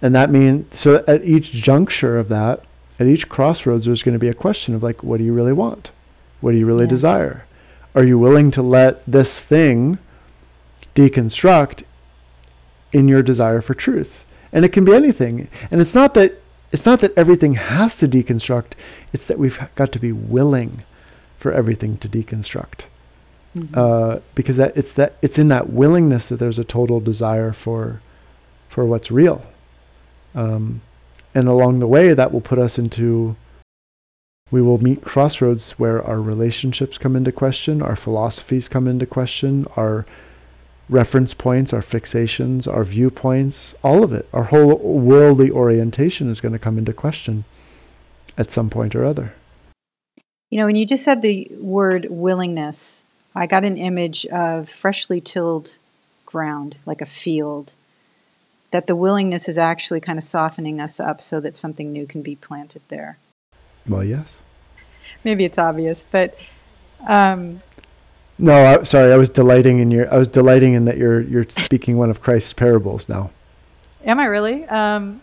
[0.00, 2.62] And that means, so at each juncture of that,
[3.00, 5.52] at each crossroads, there's going to be a question of like, what do you really
[5.52, 5.92] want?
[6.40, 6.90] What do you really Yeah.
[6.90, 7.44] desire?
[7.94, 9.98] Are you willing to let this thing
[10.94, 11.82] deconstruct
[12.92, 14.24] in your desire for truth?
[14.52, 15.48] And it can be anything.
[15.70, 16.40] And it's not that
[16.72, 18.72] it's not that everything has to deconstruct.
[19.12, 20.84] It's that we've got to be willing
[21.36, 22.86] for everything to deconstruct.
[23.74, 28.00] Uh, because that it's that it's in that willingness that there's a total desire for
[28.68, 29.42] for what's real.
[30.34, 30.82] Um,
[31.34, 33.36] and along the way, that will put us into
[34.50, 39.66] we will meet crossroads where our relationships come into question, our philosophies come into question,
[39.76, 40.06] our
[40.88, 46.52] reference points, our fixations, our viewpoints, all of it, our whole worldly orientation is going
[46.52, 47.44] to come into question
[48.36, 49.34] at some point or other.
[50.50, 55.20] You know, when you just said the word willingness, I got an image of freshly
[55.20, 55.74] tilled
[56.24, 57.74] ground, like a field.
[58.70, 62.20] That the willingness is actually kind of softening us up so that something new can
[62.20, 63.16] be planted there.
[63.88, 64.42] Well, yes.
[65.24, 66.38] Maybe it's obvious, but
[67.08, 67.58] um,
[68.38, 70.12] No, I, sorry, I was delighting in your.
[70.12, 73.30] I was delighting in that you're you're speaking one of Christ's parables now.
[74.04, 74.64] am I really?
[74.66, 75.20] Um,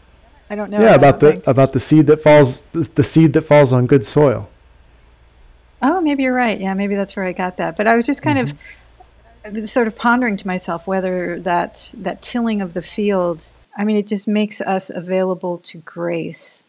[0.49, 0.79] I don't know.
[0.79, 3.87] yeah, about the think- about the seed that falls the, the seed that falls on
[3.87, 4.49] good soil.
[5.81, 6.59] Oh, maybe you're right.
[6.59, 7.77] Yeah, maybe that's where I got that.
[7.77, 12.61] But I was just kind of sort of pondering to myself whether that that tilling
[12.61, 13.51] of the field.
[13.77, 16.65] I mean, it just makes us available to grace.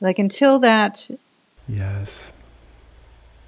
[0.00, 1.10] Like until that
[1.66, 2.32] Yes.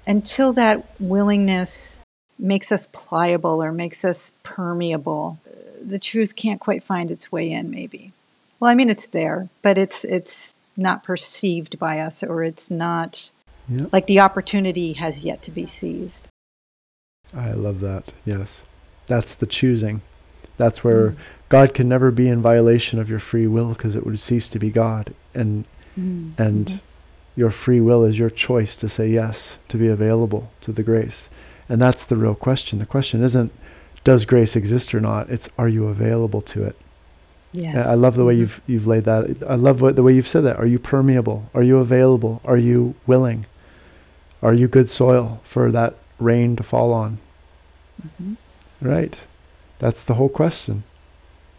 [0.07, 2.01] Until that willingness
[2.39, 5.39] makes us pliable or makes us permeable,
[5.81, 7.69] the truth can't quite find its way in.
[7.69, 8.13] Maybe.
[8.59, 13.31] Well, I mean, it's there, but it's it's not perceived by us, or it's not
[13.67, 13.87] Yeah.
[13.91, 16.27] like the opportunity has yet to be seized.
[17.35, 18.13] I love that.
[18.25, 18.63] Yes.
[19.07, 20.01] That's the choosing.
[20.57, 21.17] That's where mm.
[21.49, 24.59] God can never be in violation of your free will because it would cease to
[24.59, 25.13] be God.
[25.33, 25.65] And
[25.97, 26.31] mm.
[26.37, 26.86] and mm-hmm.
[27.37, 31.29] Your free will is your choice to say yes, to be available to the grace.
[31.69, 32.79] And that's the real question.
[32.79, 33.53] The question isn't
[34.03, 35.29] does grace exist or not?
[35.29, 36.75] It's are you available to it?
[37.53, 37.85] Yes.
[37.85, 38.41] I love the way mm-hmm.
[38.41, 39.43] you've you've laid that.
[39.47, 40.57] I love what, the way you've said that.
[40.57, 41.49] Are you permeable?
[41.53, 42.41] Are you available?
[42.43, 43.45] Are you willing?
[44.41, 47.19] Are you good soil for that rain to fall on?
[48.01, 48.33] Mm-hmm.
[48.81, 49.25] Right.
[49.79, 50.83] That's the whole question.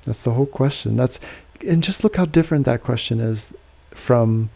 [0.03, 0.97] That's the whole question.
[0.97, 1.20] That's
[1.66, 3.55] and just look how different that question is
[3.91, 4.51] from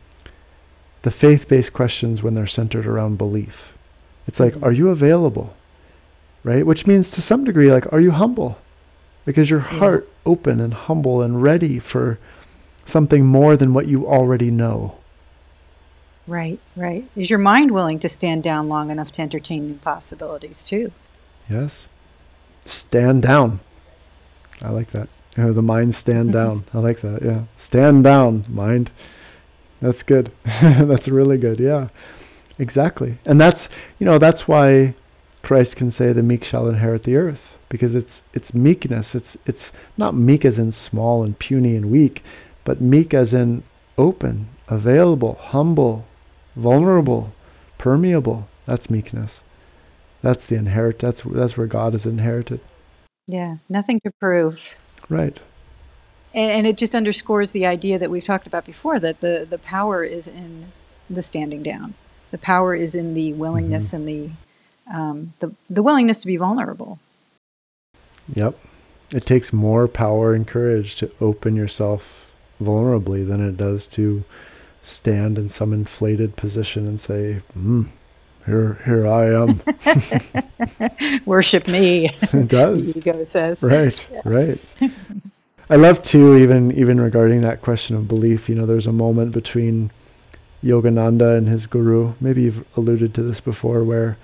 [1.02, 3.76] the faith-based questions when they're centered around belief.
[4.26, 4.62] It's like, Mhm.
[4.62, 5.54] are you available?
[6.44, 6.66] Right?
[6.66, 8.58] Which means to some degree like are you humble?
[9.24, 9.78] Because your Yeah.
[9.78, 12.18] heart open and humble and ready for
[12.84, 14.94] something more than what you already know.
[16.26, 17.04] Right, right.
[17.16, 20.92] Is your mind willing to stand down long enough to entertain new possibilities too?
[21.50, 21.88] Yes.
[22.64, 23.58] Stand down.
[24.62, 25.08] I like that.
[25.36, 26.64] You know, the mind stand down.
[26.72, 27.22] I like that.
[27.22, 27.42] Yeah.
[27.56, 28.90] Stand down, mind.
[29.82, 30.30] That's good.
[30.62, 31.60] that's really good.
[31.60, 31.88] Yeah.
[32.58, 33.18] Exactly.
[33.26, 33.68] And that's,
[33.98, 34.94] you know, that's why
[35.42, 39.14] Christ can say the meek shall inherit the earth because it's it's meekness.
[39.14, 42.22] It's it's not meek as in small and puny and weak,
[42.64, 43.64] but meek as in
[43.98, 46.04] open, available, humble,
[46.54, 47.34] vulnerable,
[47.76, 48.46] permeable.
[48.66, 49.42] That's meekness.
[50.22, 51.00] That's the inherit.
[51.00, 52.60] That's that's where God is inherited.
[53.26, 54.76] Yeah, nothing to prove.
[55.08, 55.42] Right.
[56.34, 59.58] And, and it just underscores the idea that we've talked about before that the, the
[59.58, 60.66] power is in
[61.10, 61.94] the standing down.
[62.30, 64.30] The power is in the willingness and the,
[64.90, 66.98] um, the the willingness to be vulnerable.
[68.32, 68.58] Yep.
[69.14, 74.24] It takes more power and courage to open yourself vulnerably than it does to
[74.80, 77.88] stand in some inflated position and say, mm,
[78.46, 79.60] "Here, here I am."
[81.26, 82.94] Worship me, it does.
[82.94, 83.62] the ego says.
[83.62, 84.10] Right.
[84.24, 84.58] Right.
[85.72, 88.46] I love too, even even regarding that question of belief.
[88.46, 89.90] You know, there's a moment between
[90.62, 92.12] Yogananda and his guru.
[92.20, 94.18] Maybe you've alluded to this before, where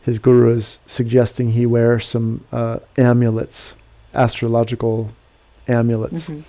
[0.00, 3.76] his guru is suggesting he wear some uh, amulets,
[4.14, 5.10] astrological
[5.66, 6.30] amulets.
[6.30, 6.42] Mhm.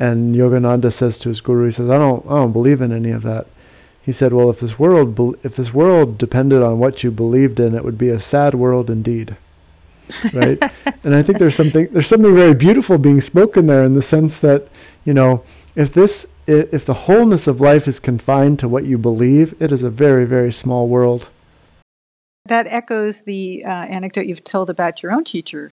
[0.00, 3.12] And Yogananda says to his guru, he says, "I don't, I don't believe in any
[3.12, 3.46] of that."
[4.02, 7.76] He said, "Well, if this world, if this world depended on what you believed in,
[7.76, 9.36] it would be a sad world indeed."
[10.32, 10.58] Right?
[11.04, 14.40] and I think there's something, there's something very beautiful being spoken there in the sense
[14.40, 14.68] that,
[15.04, 15.42] you know,
[15.76, 19.82] if this, if the wholeness of life is confined to what you believe, it is
[19.82, 21.30] a very, very small world.
[22.46, 25.70] That echoes the uh, anecdote you've told about your own teacher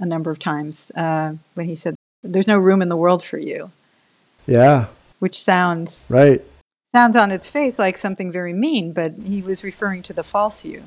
[0.00, 3.38] a number of times uh, when he said, "There's no room in the world for
[3.38, 3.70] you,"
[4.46, 4.86] Yeah.
[5.18, 6.42] which sounds Right.
[6.94, 10.64] sounds on its face like something very mean, but he was referring to the false
[10.64, 10.84] you.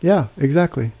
[0.00, 0.28] Yeah.
[0.38, 0.92] Exactly.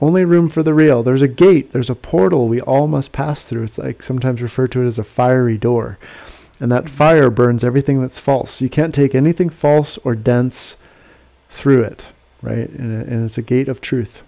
[0.00, 1.02] Only room for the real.
[1.02, 1.72] There's a gate.
[1.72, 3.64] There's a portal we all must pass through.
[3.64, 5.98] It's like sometimes referred to it as a fiery door.
[6.60, 8.60] And that fire burns everything that's false.
[8.60, 10.76] You can't take anything false or dense
[11.48, 12.68] through it, right?
[12.68, 14.22] And, it's a gate of truth.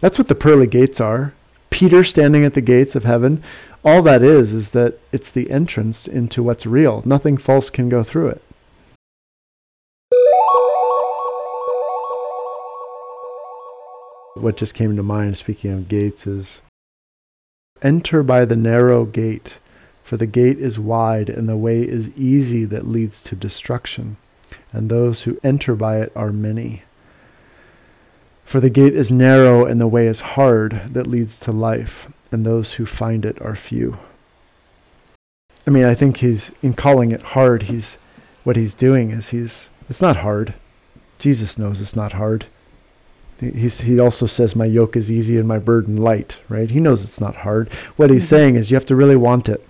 [0.00, 1.34] That's what the pearly gates are.
[1.70, 3.42] Peter standing at the gates of heaven.
[3.84, 7.02] All that is, is that it's the entrance into what's real.
[7.04, 8.42] Nothing false can go through it.
[14.34, 16.60] What just came to mind, speaking of gates, is
[17.82, 19.58] enter by the narrow gate,
[20.02, 24.16] for the gate is wide and the way is easy that leads to destruction,
[24.72, 26.82] and those who enter by it are many.
[28.44, 32.44] For the gate is narrow and the way is hard that leads to life, and
[32.44, 33.98] those who find it are few.
[35.64, 37.98] I mean, I think he's, in calling it hard, he's,
[38.42, 40.54] what he's doing is he's, it's not hard.
[41.20, 42.46] Jesus knows it's not hard.
[43.52, 46.70] He's, he also says, My yoke is easy and my burden light, right?
[46.70, 47.72] He knows it's not hard.
[47.96, 48.36] What he's mm-hmm.
[48.36, 49.66] saying is, you have to really want it.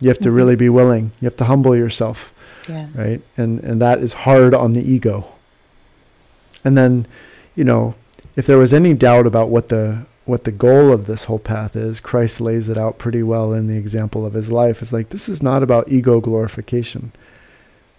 [0.00, 0.36] You have to mm-hmm.
[0.36, 1.12] really be willing.
[1.20, 2.32] You have to humble yourself,
[2.68, 2.88] yeah.
[2.94, 3.20] right?
[3.36, 5.26] And, and that is hard on the ego.
[6.64, 7.06] And then,
[7.54, 7.94] you know,
[8.36, 11.76] if there was any doubt about what the what the goal of this whole path
[11.76, 14.80] is, Christ lays it out pretty well in the example of his life.
[14.80, 17.12] It's like this is not about ego glorification.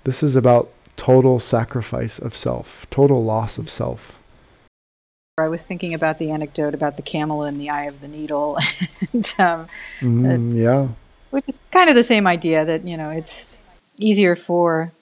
[0.05, 4.19] This is about total sacrifice of self, total loss of self.
[5.38, 8.58] I was thinking about the anecdote about the camel in the eye of the needle,
[9.14, 9.68] and um,
[10.00, 10.88] mm, yeah,
[11.30, 13.62] which is kind of the same idea that you know it's
[13.98, 14.94] easier for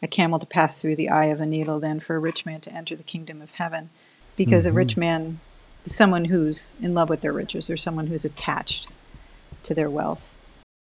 [0.00, 2.60] a camel to pass through the eye of a needle than for a rich man
[2.60, 3.90] to enter the kingdom of heaven,
[4.36, 4.76] because mm-hmm.
[4.76, 5.40] a rich man
[5.84, 8.86] is someone who's in love with their riches or someone who's attached
[9.64, 10.36] to their wealth.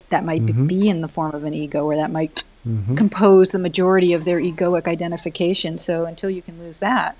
[0.09, 0.67] That might mm-hmm.
[0.67, 2.95] be in the form of an ego, or that might mm-hmm.
[2.95, 5.77] compose the majority of their egoic identification.
[5.77, 7.15] So until you can lose that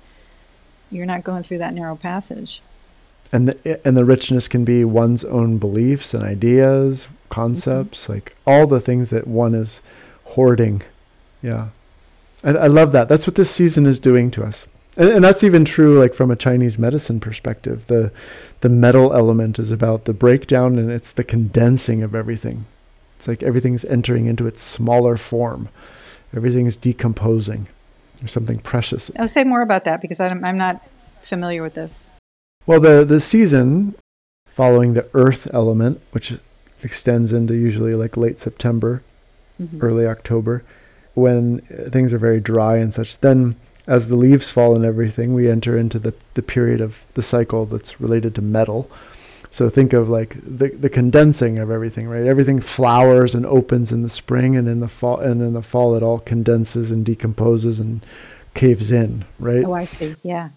[0.92, 2.62] you're not going through that narrow passage.
[3.32, 8.12] And the, and the richness can be one's own beliefs and ideas, concepts, mm-hmm.
[8.12, 9.80] like all the things that one is
[10.24, 10.82] hoarding.
[11.40, 11.68] Yeah.
[12.44, 13.08] I, I love that.
[13.08, 14.68] That's what this season is doing to us.
[14.96, 17.86] And, and that's even true like from a Chinese medicine perspective.
[17.86, 18.12] The
[18.60, 22.66] the metal element is about the breakdown and it's the condensing of everything.
[23.16, 25.68] It's like everything's entering into its smaller form.
[26.34, 27.68] Everything is decomposing.
[28.22, 29.10] There's something precious.
[29.18, 30.80] I'll say more about that because I'm, I'm not
[31.22, 32.12] familiar with this.
[32.66, 33.96] Well, the, the season
[34.46, 36.32] following the earth element, which
[36.84, 39.02] extends into usually like late September,
[39.60, 39.80] mm-hmm.
[39.82, 40.62] early October,
[41.14, 43.56] when things are very dry and such, then
[43.88, 47.66] as the leaves fall and everything, we enter into the, the period of the cycle
[47.66, 48.88] that's related to metal
[49.52, 52.24] so think of like the the condensing of everything, right?
[52.24, 55.94] Everything flowers and opens in the spring, and in the fall, and in the fall,
[55.94, 58.04] it all condenses and decomposes and
[58.54, 59.62] caves in, right?
[59.62, 60.16] Oh, I see.
[60.22, 60.48] Yeah.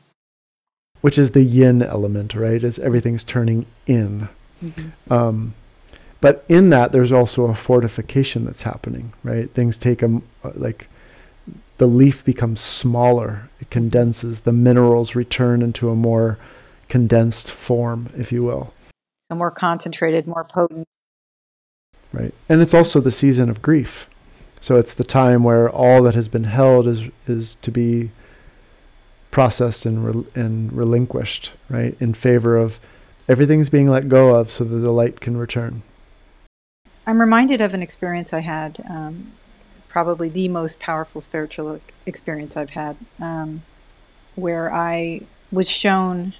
[1.01, 2.63] Which is the yin element, right?
[2.63, 4.29] As everything's turning in.
[4.63, 5.13] Mm-hmm.
[5.13, 5.53] Um,
[6.21, 9.51] but in that, there's also a fortification that's happening, right?
[9.51, 10.21] Things take a
[10.53, 10.87] like
[11.79, 16.39] the leaf becomes smaller, it condenses, the minerals return into a more
[16.87, 18.73] condensed form, if you will.
[19.29, 20.87] So more concentrated, more potent.
[22.13, 22.33] Right.
[22.47, 24.09] And it's also the season of grief.
[24.59, 28.11] So it's the time where all that has been held is is to be
[29.31, 31.95] processed and re- and relinquished, right?
[31.99, 32.79] In favor of
[33.27, 35.81] everything's being let go of so that the light can return.
[37.05, 39.33] I'm reminded of an experience I had, um,
[39.87, 43.61] probably the most powerful spiritual experience I've had, um,
[44.35, 45.21] where I
[45.51, 46.33] was shown,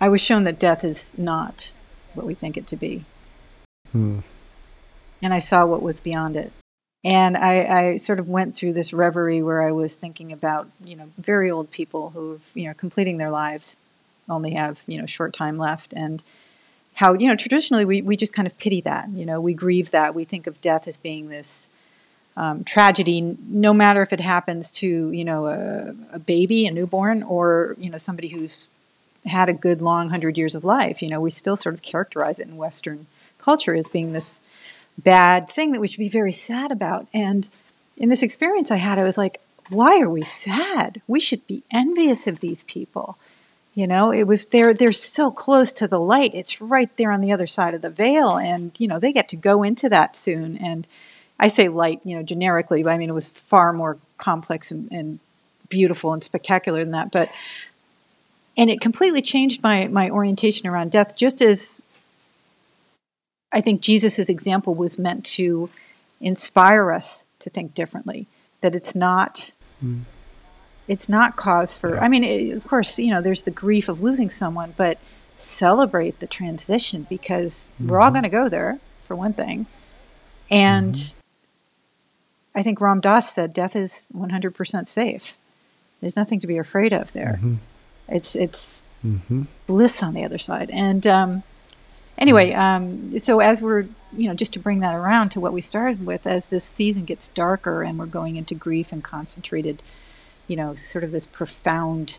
[0.00, 1.72] I was shown that death is not
[2.14, 3.04] what we think it to be.
[3.92, 4.20] Hmm.
[5.22, 6.52] And I saw what was beyond it.
[7.04, 10.96] And I, I, sort of went through this reverie where I was thinking about, you
[10.96, 13.78] know, very old people who've, you know, completing their lives,
[14.28, 15.92] only have, you know, short time left.
[15.92, 16.22] And
[16.94, 19.90] how, you know, traditionally we, we just kind of pity that, you know, we grieve
[19.90, 20.14] that.
[20.14, 21.68] We think of death as being this
[22.38, 27.22] um, tragedy, no matter if it happens to, you know, a, a baby, a newborn,
[27.22, 28.70] or, you know, somebody who's
[29.26, 31.02] had a good long hundred years of life.
[31.02, 33.06] You know, we still sort of characterize it in Western
[33.38, 34.42] culture as being this
[34.96, 37.06] bad thing that we should be very sad about.
[37.12, 37.48] And
[37.96, 41.00] in this experience I had, I was like, why are we sad?
[41.06, 43.16] We should be envious of these people.
[43.74, 46.32] You know, it was they're they're so close to the light.
[46.32, 49.28] It's right there on the other side of the veil, and you know they get
[49.30, 50.56] to go into that soon.
[50.58, 50.86] And
[51.40, 54.90] I say light, you know, generically, but I mean it was far more complex and,
[54.92, 55.18] and
[55.68, 57.10] beautiful and spectacular than that.
[57.10, 57.30] But
[58.56, 61.82] and it completely changed my my orientation around death just as
[63.52, 65.70] i think jesus' example was meant to
[66.20, 68.26] inspire us to think differently
[68.60, 69.52] that it's not
[69.84, 70.02] mm.
[70.88, 74.02] it's not cause for i mean it, of course you know there's the grief of
[74.02, 74.98] losing someone but
[75.36, 77.90] celebrate the transition because mm-hmm.
[77.90, 78.14] we're all mm-hmm.
[78.14, 79.66] going to go there for one thing
[80.50, 81.20] and mm-hmm.
[82.56, 85.36] I think Ram Dass said death is 100% safe.
[86.00, 87.38] There's nothing to be afraid of there.
[87.38, 87.54] Mm-hmm.
[88.08, 89.42] It's it's Mm-hmm.
[89.66, 90.70] bliss on the other side.
[90.72, 91.42] And um,
[92.16, 93.82] anyway, um, so as we're
[94.16, 97.04] you know just to bring that around to what we started with, as this season
[97.04, 99.82] gets darker and we're going into grief and concentrated,
[100.48, 102.16] you know, sort of this profound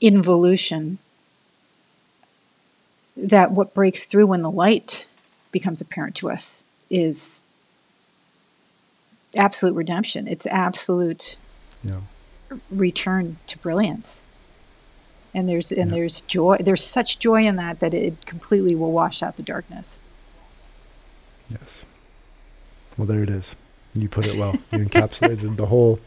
[0.00, 0.98] involution.
[3.16, 5.06] That what breaks through when the light
[5.50, 7.42] becomes apparent to us is
[9.36, 10.28] absolute redemption.
[10.28, 11.38] It's absolute
[11.82, 12.00] Yeah.
[12.70, 14.24] return to brilliance.
[15.38, 16.56] And there's and there's joy.
[16.58, 20.00] There's such joy in that that it completely will wash out the darkness.
[21.48, 21.86] Yes.
[22.96, 23.54] Well, there it is.
[23.94, 24.54] You put it well.
[24.72, 26.00] You encapsulated the whole,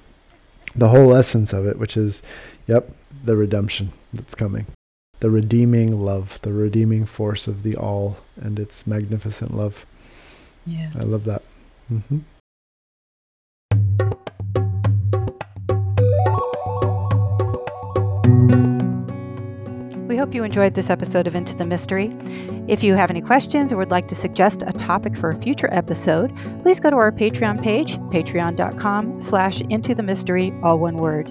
[0.76, 2.22] the whole essence of it, which is,
[2.68, 2.90] yep,
[3.24, 4.66] the redemption that's coming,
[5.22, 9.86] the redeeming love, the redeeming force of the all, and its magnificent love.
[10.66, 10.92] Yeah.
[11.00, 11.44] I love that.
[11.88, 12.20] hmm
[20.22, 22.16] hope you enjoyed this episode of Into the Mystery.
[22.68, 25.68] If you have any questions or would like to suggest a topic for a future
[25.74, 31.26] episode, please go to our Patreon page, patreon.com slash into the mystery, all one word.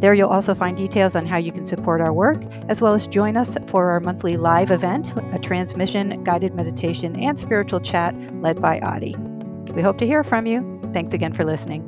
[0.00, 3.06] There you'll also find details on how you can support our work, as well as
[3.06, 8.60] join us for our monthly live event, a transmission, guided meditation, and spiritual chat led
[8.60, 9.14] by Adi.
[9.74, 10.80] We hope to hear from you.
[10.92, 11.84] Thanks again for listening.